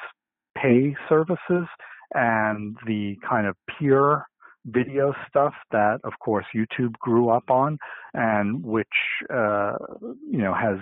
pay 0.56 0.94
services 1.08 1.66
and 2.14 2.76
the 2.86 3.16
kind 3.28 3.46
of 3.46 3.56
pure 3.78 4.26
video 4.66 5.14
stuff 5.28 5.54
that, 5.70 6.00
of 6.04 6.12
course, 6.20 6.44
YouTube 6.54 6.92
grew 6.94 7.30
up 7.30 7.50
on 7.50 7.78
and 8.14 8.62
which, 8.64 8.86
uh, 9.32 9.76
you 10.02 10.38
know, 10.38 10.54
has 10.54 10.78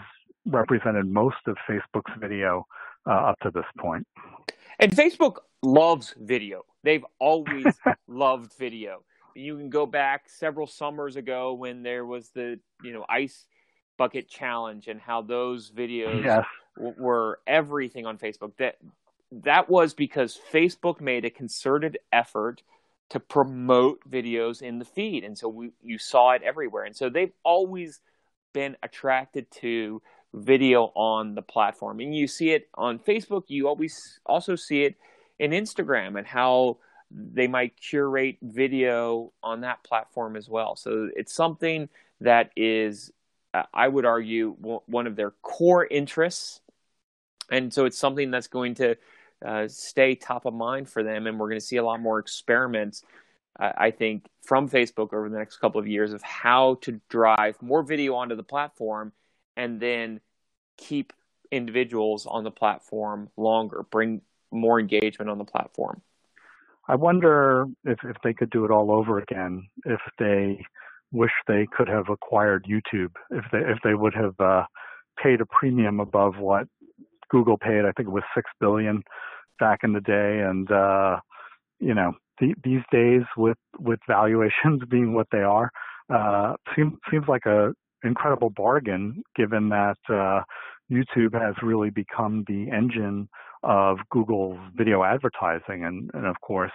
represented 0.47 1.07
most 1.07 1.37
of 1.47 1.57
Facebook's 1.69 2.13
video 2.19 2.67
uh, 3.07 3.13
up 3.13 3.39
to 3.43 3.51
this 3.51 3.65
point. 3.79 4.07
And 4.81 4.93
Facebook 4.93 5.37
loves 5.63 6.15
video. 6.19 6.63
They've 6.83 7.05
always 7.19 7.67
loved 8.09 8.53
video. 8.59 9.03
You 9.35 9.57
can 9.57 9.71
go 9.71 9.87
back 9.87 10.29
several 10.29 10.67
summers 10.67 11.17
ago 11.17 11.53
when 11.55 11.83
there 11.83 12.05
was 12.05 12.31
the, 12.31 12.59
you 12.83 12.93
know, 12.93 13.05
ice 13.09 13.47
bucket 13.99 14.29
challenge 14.29 14.89
and 14.89 15.01
how 15.01 15.21
those 15.21 15.71
videos 15.71 16.25
yes. 16.25 16.47
w- 16.77 16.95
were 16.97 17.41
everything 17.47 18.07
on 18.07 18.17
Facebook. 18.17 18.53
That 18.59 18.79
that 19.31 19.69
was 19.69 19.93
because 19.93 20.39
Facebook 20.51 21.01
made 21.01 21.27
a 21.27 21.31
concerted 21.31 21.99
effort 22.11 22.63
to 23.11 23.21
promote 23.21 24.01
videos 24.09 24.63
in 24.63 24.79
the 24.79 24.85
feed, 24.85 25.25
and 25.25 25.37
so 25.37 25.49
we, 25.49 25.71
you 25.83 25.99
saw 25.99 26.31
it 26.31 26.43
everywhere. 26.43 26.85
And 26.85 26.97
so 26.97 27.11
they've 27.11 27.33
always 27.43 28.01
been 28.55 28.77
attracted 28.83 29.51
to 29.51 30.01
video 30.33 30.93
on 30.95 31.35
the 31.35 31.43
platform, 31.43 32.01
and 32.01 32.15
you 32.15 32.27
see 32.27 32.51
it 32.51 32.69
on 32.75 32.99
Facebook. 32.99 33.45
You 33.49 33.69
always 33.69 34.21
also 34.25 34.57
see 34.57 34.85
it 34.85 34.97
in 35.39 35.51
Instagram 35.51 36.19
and 36.19 36.27
how 36.27 36.79
they 37.11 37.47
might 37.47 37.81
curate 37.81 38.37
video 38.43 39.33
on 39.43 39.63
that 39.63 39.83
platform 39.83 40.37
as 40.37 40.49
well. 40.49 40.77
So 40.77 41.09
it's 41.17 41.33
something 41.33 41.89
that 42.21 42.51
is, 42.57 43.11
I 43.73 43.89
would 43.89 44.05
argue, 44.05 44.55
one 44.59 45.07
of 45.07 45.17
their 45.17 45.33
core 45.43 45.87
interests. 45.87 46.61
And 47.51 47.73
so 47.73 47.87
it's 47.87 47.99
something 47.99 48.31
that's 48.31 48.49
going 48.49 48.75
to 48.75 48.97
uh, 49.45 49.69
stay 49.69 50.15
top 50.15 50.45
of 50.45 50.53
mind 50.53 50.89
for 50.91 51.03
them, 51.03 51.27
and 51.27 51.39
we're 51.39 51.49
going 51.49 51.61
to 51.61 51.67
see 51.67 51.77
a 51.77 51.85
lot 51.85 52.01
more 52.01 52.19
experiments. 52.19 53.03
Uh, 53.59 53.73
I 53.77 53.91
think 53.91 54.27
from 54.43 54.69
Facebook 54.69 55.13
over 55.13 55.29
the 55.29 55.39
next 55.39 55.57
couple 55.57 55.81
of 55.81 55.89
years 55.89 56.13
of 56.13 56.23
how 56.23 56.75
to 56.83 57.01
drive 57.09 57.61
more 57.63 57.83
video 57.83 58.15
onto 58.15 58.37
the 58.37 58.43
platform, 58.43 59.13
and 59.57 59.81
then 59.81 60.21
keep 60.77 61.13
individuals 61.51 62.27
on 62.27 62.45
the 62.45 62.51
platform 62.51 63.31
longer, 63.37 63.85
bring 63.91 64.21
more 64.51 64.79
engagement 64.79 65.31
on 65.31 65.39
the 65.39 65.45
platform. 65.45 66.03
I 66.87 66.97
wonder 66.97 67.67
if, 67.85 67.99
if 68.05 68.17
they 68.23 68.35
could 68.35 68.51
do 68.51 68.65
it 68.65 68.71
all 68.71 68.91
over 68.91 69.19
again, 69.19 69.69
if 69.85 70.01
they 70.19 70.65
wish 71.13 71.33
they 71.47 71.67
could 71.77 71.89
have 71.89 72.09
acquired 72.09 72.67
YouTube, 72.69 73.13
if 73.31 73.45
they 73.53 73.59
if 73.59 73.79
they 73.85 73.95
would 73.95 74.15
have 74.15 74.35
uh, 74.39 74.65
paid 75.23 75.41
a 75.41 75.47
premium 75.47 76.01
above 76.01 76.39
what 76.39 76.67
Google 77.31 77.59
paid. 77.59 77.85
I 77.85 77.93
think 77.93 78.09
it 78.09 78.13
was 78.13 78.25
six 78.35 78.51
billion 78.61 79.03
back 79.59 79.81
in 79.83 79.93
the 79.93 80.01
day, 80.01 80.41
and 80.41 80.71
uh, 80.71 81.21
you 81.81 81.95
know 81.95 82.13
the, 82.41 82.55
these 82.63 82.83
days 82.93 83.23
with 83.37 83.59
with 83.79 84.01
valuations 84.07 84.83
being 84.91 85.15
what 85.15 85.29
they 85.33 85.43
are, 85.43 85.71
uh, 86.13 86.55
seems 86.75 86.95
seems 87.11 87.27
like 87.29 87.47
a 87.47 87.73
incredible 88.05 88.51
bargain 88.51 89.23
given 89.35 89.69
that 89.71 89.99
uh, 90.09 90.43
YouTube 90.91 91.35
has 91.35 91.55
really 91.63 91.91
become 91.91 92.45
the 92.47 92.71
engine 92.71 93.29
of 93.65 93.99
Google's 94.11 94.59
video 94.77 95.03
advertising, 95.05 95.85
and 95.85 96.11
and 96.15 96.27
of 96.27 96.41
course 96.41 96.73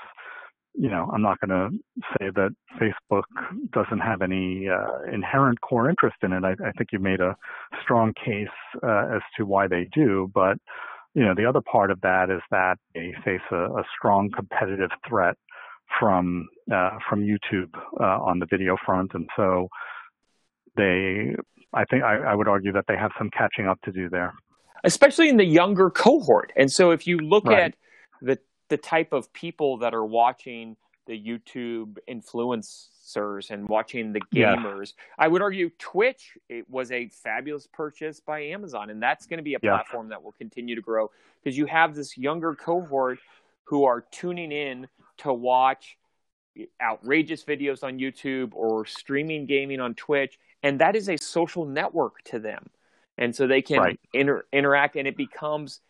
you 0.76 0.90
know, 0.90 1.10
I'm 1.14 1.22
not 1.22 1.40
going 1.40 1.50
to 1.50 1.78
say 2.18 2.30
that 2.36 2.50
Facebook 2.80 3.24
doesn't 3.72 4.00
have 4.00 4.22
any 4.22 4.68
uh, 4.68 5.04
inherent 5.12 5.62
core 5.62 5.90
interest 5.90 6.18
in 6.24 6.34
it. 6.34 6.44
I, 6.44 6.52
I, 6.52 6.72
think 6.72 6.90
you 6.92 7.00
made 7.00 7.22
a 7.22 7.38
strong 7.84 8.14
case 8.14 8.48
uh, 8.82 9.16
as 9.16 9.22
to 9.38 9.46
why 9.46 9.68
they 9.68 9.88
do, 9.94 10.32
but 10.34 10.58
you 11.14 11.24
know, 11.24 11.36
the 11.36 11.46
other 11.46 11.62
part 11.62 11.92
of 11.92 12.02
that 12.02 12.32
is 12.32 12.42
that 12.50 12.78
they 12.96 13.14
face 13.24 13.42
a, 13.52 13.56
a 13.56 13.84
strong 13.96 14.32
competitive 14.32 14.90
threat 15.08 15.36
from 16.00 16.48
uh, 16.74 16.98
from 17.08 17.22
YouTube 17.22 17.70
uh, 18.00 18.20
on 18.24 18.40
the 18.40 18.48
video 18.50 18.76
front, 18.84 19.12
and 19.14 19.30
so 19.36 19.68
they, 20.76 21.36
I 21.74 21.86
think, 21.86 22.04
I, 22.04 22.18
I 22.18 22.36
would 22.36 22.48
argue 22.48 22.72
that 22.74 22.86
they 22.88 22.98
have 22.98 23.12
some 23.18 23.30
catching 23.30 23.68
up 23.68 23.80
to 23.84 23.92
do 23.92 24.10
there, 24.10 24.34
especially 24.84 25.30
in 25.30 25.38
the 25.38 25.46
younger 25.46 25.92
cohort. 25.92 26.52
And 26.56 26.72
so, 26.72 26.90
if 26.90 27.06
you 27.06 27.20
look 27.20 27.46
right. 27.46 27.60
at 27.60 27.76
the 28.22 28.40
the 28.74 28.78
type 28.78 29.14
of 29.14 29.32
people 29.34 29.78
that 29.78 29.94
are 29.94 30.04
watching 30.04 30.76
the 31.06 31.14
YouTube 31.14 32.00
influencers 32.10 33.52
and 33.52 33.70
watching 33.70 34.14
the 34.14 34.22
gamers. 34.34 34.94
Yeah. 34.98 35.26
I 35.26 35.28
would 35.28 35.44
argue 35.44 35.70
Twitch 35.78 36.36
it 36.50 36.68
was 36.68 36.92
a 36.92 37.08
fabulous 37.10 37.68
purchase 37.68 38.20
by 38.20 38.40
Amazon, 38.46 38.90
and 38.90 39.00
that's 39.00 39.28
going 39.28 39.38
to 39.38 39.44
be 39.44 39.54
a 39.54 39.60
yeah. 39.62 39.76
platform 39.76 40.10
that 40.10 40.24
will 40.24 40.32
continue 40.32 40.74
to 40.74 40.82
grow 40.82 41.12
because 41.44 41.56
you 41.56 41.68
have 41.68 41.94
this 41.94 42.18
younger 42.18 42.56
cohort 42.56 43.20
who 43.66 43.84
are 43.86 44.02
tuning 44.10 44.52
in 44.52 44.88
to 45.18 45.32
watch 45.32 45.96
eh, 46.60 46.66
outrageous 46.82 47.44
videos 47.44 47.84
on 47.84 48.00
YouTube 48.00 48.56
or 48.56 48.88
streaming 48.88 49.46
gaming 49.46 49.80
on 49.80 49.94
Twitch, 49.94 50.40
and 50.64 50.82
that 50.82 50.96
is 50.96 51.10
a 51.10 51.18
social 51.18 51.64
network 51.64 52.24
to 52.24 52.40
them, 52.40 52.72
and 53.20 53.36
so 53.36 53.46
they 53.46 53.62
can 53.62 53.78
right. 53.78 54.00
inter- 54.14 54.48
interact, 54.52 54.96
and 54.96 55.08
it 55.08 55.16
becomes 55.16 55.82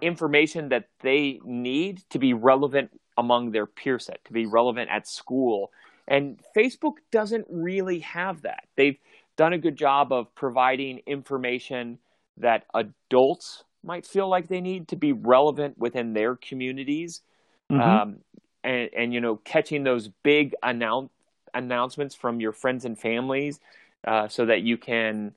information 0.00 0.68
that 0.70 0.88
they 1.00 1.40
need 1.44 2.02
to 2.10 2.18
be 2.18 2.34
relevant 2.34 2.90
among 3.16 3.50
their 3.50 3.66
peer 3.66 3.98
set, 3.98 4.24
to 4.24 4.32
be 4.32 4.46
relevant 4.46 4.90
at 4.90 5.08
school. 5.08 5.70
And 6.06 6.38
Facebook 6.56 6.94
doesn't 7.10 7.46
really 7.50 8.00
have 8.00 8.42
that. 8.42 8.64
They've 8.76 8.98
done 9.36 9.52
a 9.52 9.58
good 9.58 9.76
job 9.76 10.12
of 10.12 10.34
providing 10.34 11.00
information 11.06 11.98
that 12.36 12.66
adults 12.74 13.64
might 13.82 14.06
feel 14.06 14.28
like 14.28 14.48
they 14.48 14.60
need 14.60 14.88
to 14.88 14.96
be 14.96 15.12
relevant 15.12 15.78
within 15.78 16.12
their 16.12 16.36
communities. 16.36 17.22
Mm-hmm. 17.70 17.80
Um, 17.80 18.18
and, 18.62 18.90
and, 18.96 19.14
you 19.14 19.20
know, 19.20 19.36
catching 19.36 19.84
those 19.84 20.08
big 20.22 20.54
announce, 20.62 21.10
announcements 21.54 22.14
from 22.14 22.40
your 22.40 22.52
friends 22.52 22.84
and 22.84 22.98
families 22.98 23.60
uh, 24.06 24.28
so 24.28 24.46
that 24.46 24.62
you 24.62 24.76
can 24.76 25.32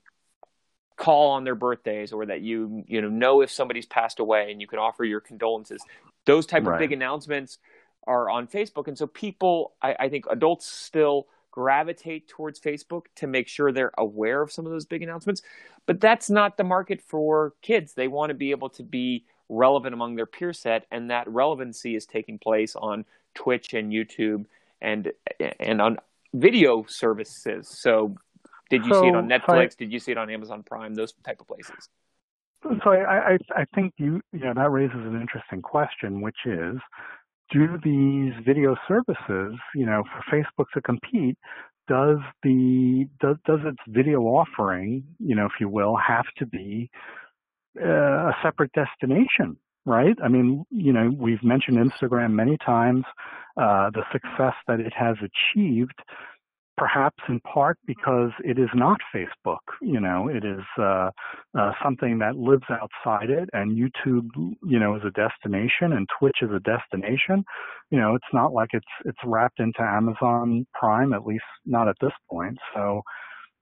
call 1.00 1.32
on 1.32 1.45
their 1.45 1.56
birthdays 1.56 2.12
or 2.12 2.26
that 2.26 2.41
you 2.41 2.84
you 2.86 3.02
know 3.02 3.08
know 3.08 3.41
if 3.41 3.50
somebody's 3.50 3.86
passed 3.86 4.20
away 4.20 4.52
and 4.52 4.60
you 4.60 4.68
can 4.68 4.78
offer 4.78 5.06
your 5.06 5.22
condolences. 5.22 5.82
Those 6.26 6.45
type 6.45 6.66
right. 6.66 6.74
of 6.76 6.80
big 6.80 6.91
announcements 6.91 7.58
are 8.06 8.30
on 8.30 8.47
facebook. 8.47 8.88
And 8.88 8.97
so 8.97 9.08
people 9.08 9.74
I, 9.82 9.95
I, 9.97 10.10
think 10.10 10.26
adults 10.30 10.68
still 10.68 11.28
gravitate 11.52 12.28
towards 12.28 12.60
facebook 12.60 13.06
to 13.16 13.28
make 13.28 13.47
sure 13.47 13.72
they're 13.72 13.93
aware 13.97 14.41
of 14.41 14.52
some 14.52 14.66
of 14.66 14.74
those 14.74 14.86
big 14.86 15.02
announcements. 15.02 15.41
But 15.86 16.02
that's 16.02 16.30
not 16.30 16.58
the 16.58 16.66
market 16.66 17.02
for 17.02 17.54
kids. 17.62 17.93
They 17.93 18.10
want 18.10 18.32
to 18.32 18.34
be 18.34 18.52
able 18.52 18.70
to 18.72 18.84
be 18.84 19.24
relevant 19.47 19.93
among 19.93 20.16
their 20.16 20.26
peer 20.26 20.52
set 20.54 20.86
and 20.91 21.10
that 21.10 21.28
relevancy 21.30 21.95
is 21.95 22.06
taking 22.06 22.38
place 22.38 22.76
on 22.76 23.04
twitch 23.34 23.74
and 23.74 23.91
youtube 23.91 24.45
and 24.80 25.12
and 25.60 25.82
on 25.82 25.97
video 26.34 26.86
services. 26.88 27.68
So 27.68 28.16
did 28.70 28.86
you 28.86 28.94
so, 28.94 29.02
see 29.02 29.08
it 29.08 29.16
on 29.16 29.28
Netflix? 29.28 29.72
I, 29.72 29.76
Did 29.78 29.92
you 29.92 30.00
see 30.00 30.12
it 30.12 30.18
on 30.18 30.30
Amazon 30.30 30.64
Prime? 30.64 30.94
Those 30.94 31.14
type 31.24 31.42
of 31.42 31.48
places. 31.48 31.90
So 32.64 32.92
I, 32.92 33.34
I, 33.34 33.38
I 33.56 33.66
think 33.74 33.94
you, 33.98 34.22
you 34.34 34.42
know, 34.42 34.54
that 34.54 34.70
raises 34.70 34.98
an 34.98 35.20
interesting 35.20 35.62
question, 35.62 36.22
which 36.22 36.36
is, 36.46 36.76
do 37.52 37.80
these 37.84 38.34
video 38.46 38.76
services, 38.88 39.58
you 39.74 39.86
know, 39.86 40.04
for 40.04 40.36
Facebook 40.36 40.66
to 40.74 40.82
compete, 40.82 41.38
does 41.88 42.18
the 42.44 43.08
does 43.20 43.38
does 43.46 43.60
its 43.66 43.80
video 43.88 44.22
offering, 44.22 45.04
you 45.20 45.36
know, 45.36 45.46
if 45.46 45.54
you 45.60 45.68
will, 45.68 45.96
have 45.96 46.26
to 46.38 46.46
be 46.46 46.90
uh, 47.82 47.88
a 48.30 48.36
separate 48.44 48.72
destination, 48.74 49.58
right? 49.86 50.16
I 50.24 50.28
mean, 50.28 50.66
you 50.70 50.94
know, 50.94 51.12
we've 51.18 51.44
mentioned 51.44 51.78
Instagram 51.78 52.34
many 52.34 52.58
times, 52.64 53.06
uh, 53.58 53.90
the 53.90 54.04
success 54.12 54.54
that 54.68 54.80
it 54.80 54.94
has 54.94 55.16
achieved 55.18 56.00
perhaps 56.80 57.18
in 57.28 57.42
part 57.42 57.78
because 57.86 58.32
it 58.44 58.58
is 58.58 58.70
not 58.74 59.00
Facebook. 59.14 59.58
You 59.82 60.00
know, 60.00 60.30
it 60.30 60.46
is 60.46 60.64
uh, 60.78 61.12
uh, 61.58 61.72
something 61.84 62.20
that 62.20 62.38
lives 62.38 62.64
outside 62.70 63.30
it, 63.30 63.50
and 63.52 63.78
YouTube, 63.78 64.30
you 64.64 64.80
know, 64.80 64.96
is 64.96 65.02
a 65.06 65.12
destination, 65.12 65.94
and 65.94 66.08
Twitch 66.18 66.38
is 66.42 66.50
a 66.52 66.60
destination. 66.62 67.44
You 67.92 68.00
know, 68.00 68.16
it's 68.16 68.34
not 68.34 68.54
like 68.54 68.70
it's 68.72 68.86
it's 69.06 69.20
wrapped 69.26 69.60
into 69.60 69.82
Amazon 69.82 70.66
Prime, 70.74 71.14
at 71.14 71.26
least 71.26 71.44
not 71.66 71.90
at 71.90 71.98
this 72.00 72.14
point. 72.32 72.58
So, 72.74 73.02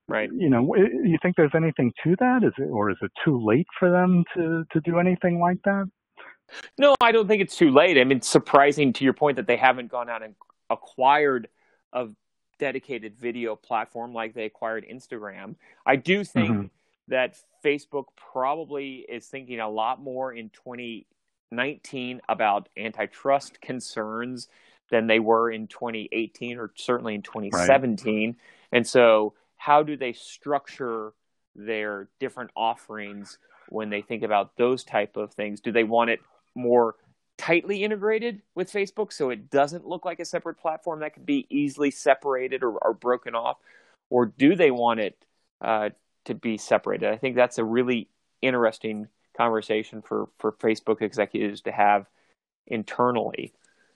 right. 0.08 0.30
You 0.32 0.50
know, 0.50 0.76
you 0.76 1.18
think 1.22 1.36
there's 1.36 1.56
anything 1.56 1.92
to 2.04 2.16
that? 2.20 2.44
Is 2.44 2.54
it, 2.60 2.70
or 2.70 2.92
is 2.92 2.98
it 3.02 3.12
too 3.26 3.44
late 3.44 3.68
for 3.80 3.90
them 3.90 4.24
to 4.36 4.64
to 4.72 4.82
do 4.82 5.00
anything 5.00 5.40
like 5.40 5.58
that? 5.66 5.86
No, 6.78 6.96
I 7.02 7.12
don't 7.12 7.28
think 7.28 7.42
it's 7.42 7.58
too 7.58 7.72
late. 7.72 7.98
I 7.98 8.04
mean, 8.04 8.20
it's 8.20 8.30
surprising 8.30 8.94
to 8.94 9.04
your 9.04 9.14
point 9.14 9.38
that 9.38 9.48
they 9.48 9.58
haven't 9.58 9.92
gone 9.92 10.08
out 10.08 10.24
and 10.24 10.36
acquired 10.70 11.50
a 11.94 12.08
dedicated 12.60 13.18
video 13.18 13.56
platform 13.56 14.14
like 14.14 14.34
they 14.34 14.46
acquired 14.46 14.86
Instagram. 14.92 15.56
I 15.86 15.96
do 15.96 16.24
think 16.24 16.50
mm-hmm. 16.50 16.66
that 17.10 17.38
Facebook 17.64 18.06
probably 18.16 19.06
is 19.08 19.28
thinking 19.28 19.60
a 19.60 19.70
lot 19.70 20.02
more 20.02 20.34
in 20.34 20.50
2019 20.50 22.22
about 22.28 22.70
antitrust 22.78 23.62
concerns 23.62 24.48
than 24.90 25.08
they 25.08 25.20
were 25.20 25.52
in 25.52 25.68
2018 25.68 26.58
or 26.58 26.72
certainly 26.76 27.16
in 27.16 27.22
2017. 27.22 28.30
Right. 28.30 28.36
And 28.72 28.88
so, 28.88 29.34
how 29.58 29.84
do 29.84 29.98
they 29.98 30.14
structure 30.14 31.14
their 31.56 32.10
different 32.20 32.52
offerings 32.56 33.40
when 33.70 33.90
they 33.90 34.02
think 34.02 34.24
about 34.24 34.56
those 34.56 34.84
type 34.84 35.18
of 35.18 35.34
things? 35.34 35.60
Do 35.60 35.72
they 35.72 35.84
want 35.84 36.10
it 36.12 36.20
more 36.56 36.96
tightly 37.38 37.84
integrated 37.84 38.42
with 38.56 38.72
Facebook 38.72 39.14
so 39.14 39.30
it 39.30 39.50
doesn't 39.50 39.88
look 39.88 40.06
like 40.06 40.20
a 40.20 40.26
separate 40.26 40.56
platform 40.56 41.02
that 41.02 41.14
could 41.14 41.26
be 41.26 41.46
easily 41.50 41.92
separated 41.92 42.64
or, 42.64 42.72
or 42.72 42.94
broken 42.94 43.36
off? 43.36 43.58
Or 44.10 44.26
do 44.26 44.56
they 44.56 44.72
want 44.72 45.00
it 45.00 45.18
uh, 45.62 45.90
to 46.26 46.34
be 46.34 46.58
separated? 46.58 47.10
I 47.10 47.18
think 47.18 47.36
that's 47.36 47.58
a 47.58 47.64
really 47.64 48.10
interesting 48.42 49.08
conversation 49.36 50.02
for, 50.02 50.30
for 50.40 50.52
Facebook 50.54 51.02
executives 51.02 51.62
to 51.62 51.72
have 51.72 52.08
internally 52.66 53.54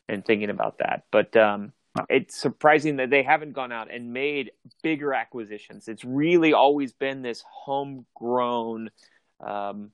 and 0.08 0.26
thinking 0.26 0.50
about 0.50 0.78
that. 0.80 1.06
But 1.12 1.36
um, 1.36 1.74
it's 2.10 2.36
surprising 2.36 2.98
that 2.98 3.10
they 3.10 3.24
haven't 3.24 3.54
gone 3.54 3.72
out 3.72 3.92
and 3.92 4.14
made 4.14 4.52
bigger 4.84 5.14
acquisitions. 5.14 5.88
It's 5.88 6.06
really 6.06 6.54
always 6.54 6.94
been 6.94 7.22
this 7.22 7.44
homegrown 7.50 8.92
um, 9.40 9.92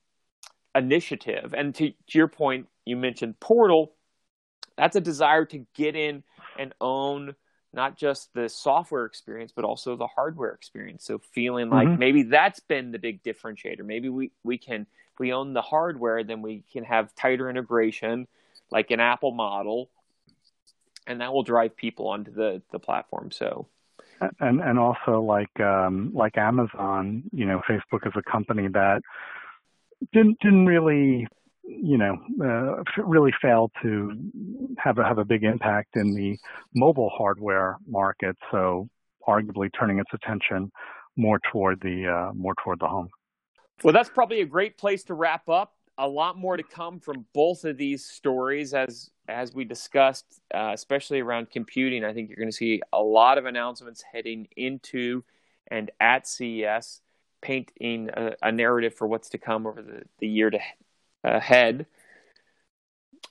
initiative. 0.77 1.53
And 1.55 1.73
to, 1.75 1.89
to 1.89 2.17
your 2.17 2.27
point, 2.27 2.67
you 2.85 2.95
mentioned 2.95 3.39
Portal. 3.39 3.93
That's 4.77 4.95
a 4.95 5.01
desire 5.01 5.45
to 5.45 5.65
get 5.75 5.95
in 5.95 6.23
and 6.57 6.73
own 6.79 7.35
not 7.73 7.97
just 7.97 8.33
the 8.33 8.47
software 8.47 9.05
experience, 9.05 9.51
but 9.55 9.65
also 9.65 9.95
the 9.95 10.07
hardware 10.07 10.51
experience. 10.51 11.03
So 11.03 11.19
feeling 11.33 11.69
like 11.69 11.87
mm-hmm. 11.87 11.99
maybe 11.99 12.23
that's 12.23 12.59
been 12.59 12.91
the 12.91 12.99
big 12.99 13.23
differentiator. 13.23 13.83
Maybe 13.83 14.09
we, 14.09 14.31
we 14.43 14.57
can, 14.57 14.81
if 14.81 15.19
we 15.19 15.33
own 15.33 15.53
the 15.53 15.61
hardware, 15.61 16.23
then 16.23 16.41
we 16.41 16.63
can 16.71 16.83
have 16.83 17.13
tighter 17.15 17.49
integration 17.49 18.27
like 18.71 18.91
an 18.91 18.99
Apple 18.99 19.31
model, 19.31 19.89
and 21.05 21.21
that 21.21 21.33
will 21.33 21.43
drive 21.43 21.75
people 21.75 22.07
onto 22.07 22.31
the, 22.31 22.61
the 22.71 22.79
platform. 22.79 23.31
So 23.31 23.67
and 24.39 24.61
and 24.61 24.79
also 24.79 25.21
like 25.21 25.59
um, 25.59 26.11
like 26.13 26.37
Amazon, 26.37 27.23
you 27.31 27.45
know, 27.45 27.61
Facebook 27.69 28.07
is 28.07 28.13
a 28.15 28.23
company 28.29 28.67
that 28.69 29.01
didn't 30.13 30.39
didn't 30.39 30.65
really 30.65 31.27
you 31.63 31.97
know 31.97 32.17
uh, 32.43 32.83
really 33.03 33.33
failed 33.41 33.71
to 33.81 34.11
have 34.77 34.97
a 34.97 35.03
have 35.03 35.17
a 35.17 35.25
big 35.25 35.43
impact 35.43 35.95
in 35.95 36.13
the 36.13 36.37
mobile 36.73 37.09
hardware 37.09 37.77
market. 37.87 38.35
So 38.51 38.89
arguably 39.27 39.69
turning 39.77 39.99
its 39.99 40.11
attention 40.13 40.71
more 41.15 41.39
toward 41.51 41.81
the 41.81 42.07
uh, 42.07 42.33
more 42.33 42.53
toward 42.63 42.79
the 42.79 42.87
home. 42.87 43.09
Well, 43.83 43.93
that's 43.93 44.09
probably 44.09 44.41
a 44.41 44.45
great 44.45 44.77
place 44.77 45.03
to 45.05 45.13
wrap 45.13 45.49
up. 45.49 45.73
A 45.99 46.07
lot 46.07 46.37
more 46.37 46.57
to 46.57 46.63
come 46.63 46.99
from 46.99 47.25
both 47.33 47.65
of 47.65 47.77
these 47.77 48.05
stories, 48.05 48.73
as 48.73 49.09
as 49.27 49.53
we 49.53 49.65
discussed, 49.65 50.39
uh, 50.53 50.71
especially 50.73 51.19
around 51.19 51.49
computing. 51.49 52.05
I 52.05 52.13
think 52.13 52.29
you're 52.29 52.37
going 52.37 52.49
to 52.49 52.55
see 52.55 52.81
a 52.93 53.01
lot 53.01 53.37
of 53.37 53.45
announcements 53.45 54.01
heading 54.01 54.47
into 54.55 55.23
and 55.69 55.91
at 55.99 56.27
CES 56.27 57.01
painting 57.41 58.09
a, 58.13 58.33
a 58.41 58.51
narrative 58.51 58.95
for 58.95 59.07
what's 59.07 59.29
to 59.29 59.37
come 59.37 59.65
over 59.67 59.81
the, 59.81 60.03
the 60.19 60.27
year 60.27 60.49
to, 60.49 60.59
ahead. 61.23 61.85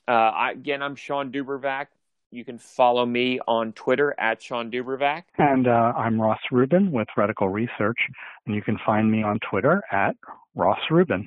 Uh, 0.07 0.11
I, 0.11 0.51
again, 0.51 0.81
I'm 0.81 0.95
Sean 0.95 1.31
Dubravac. 1.31 1.87
You 2.31 2.43
can 2.43 2.57
follow 2.57 3.05
me 3.05 3.39
on 3.47 3.71
Twitter 3.73 4.13
at 4.17 4.41
Sean 4.41 4.69
Dubravac. 4.69 5.23
And 5.37 5.67
uh, 5.67 5.93
I'm 5.95 6.19
Ross 6.19 6.39
Rubin 6.51 6.91
with 6.91 7.07
Reticle 7.17 7.51
Research, 7.51 7.99
and 8.45 8.53
you 8.53 8.61
can 8.61 8.77
find 8.85 9.09
me 9.09 9.23
on 9.23 9.39
Twitter 9.49 9.81
at 9.91 10.15
Ross 10.53 10.79
Rubin. 10.91 11.25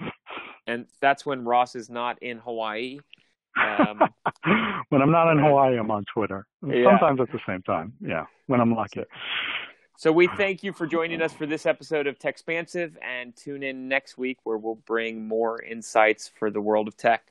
And 0.67 0.87
that's 1.01 1.25
when 1.25 1.45
Ross 1.45 1.75
is 1.75 1.89
not 1.89 2.23
in 2.23 2.39
Hawaii. 2.39 2.99
Um, 3.57 4.01
when 4.91 5.03
I'm 5.03 5.11
not 5.11 5.33
in 5.33 5.39
Hawaii, 5.39 5.79
I'm 5.79 5.91
on 5.91 6.05
Twitter. 6.13 6.47
Yeah. 6.67 6.85
Sometimes 6.85 7.21
at 7.21 7.33
the 7.33 7.41
same 7.47 7.63
time. 7.63 7.95
Yeah, 8.01 8.27
when 8.47 8.61
I'm 8.61 8.75
lucky. 8.75 9.05
So 10.01 10.11
we 10.11 10.29
thank 10.29 10.63
you 10.63 10.73
for 10.73 10.87
joining 10.87 11.21
us 11.21 11.31
for 11.35 11.45
this 11.45 11.67
episode 11.67 12.07
of 12.07 12.19
Techspansive 12.19 12.93
and 13.03 13.37
tune 13.37 13.63
in 13.63 13.87
next 13.87 14.17
week 14.17 14.39
where 14.45 14.57
we'll 14.57 14.77
bring 14.87 15.29
more 15.29 15.63
insights 15.63 16.27
for 16.39 16.51
the 16.51 16.59
world 16.59 16.89
of 16.89 16.97
tech. 16.97 17.23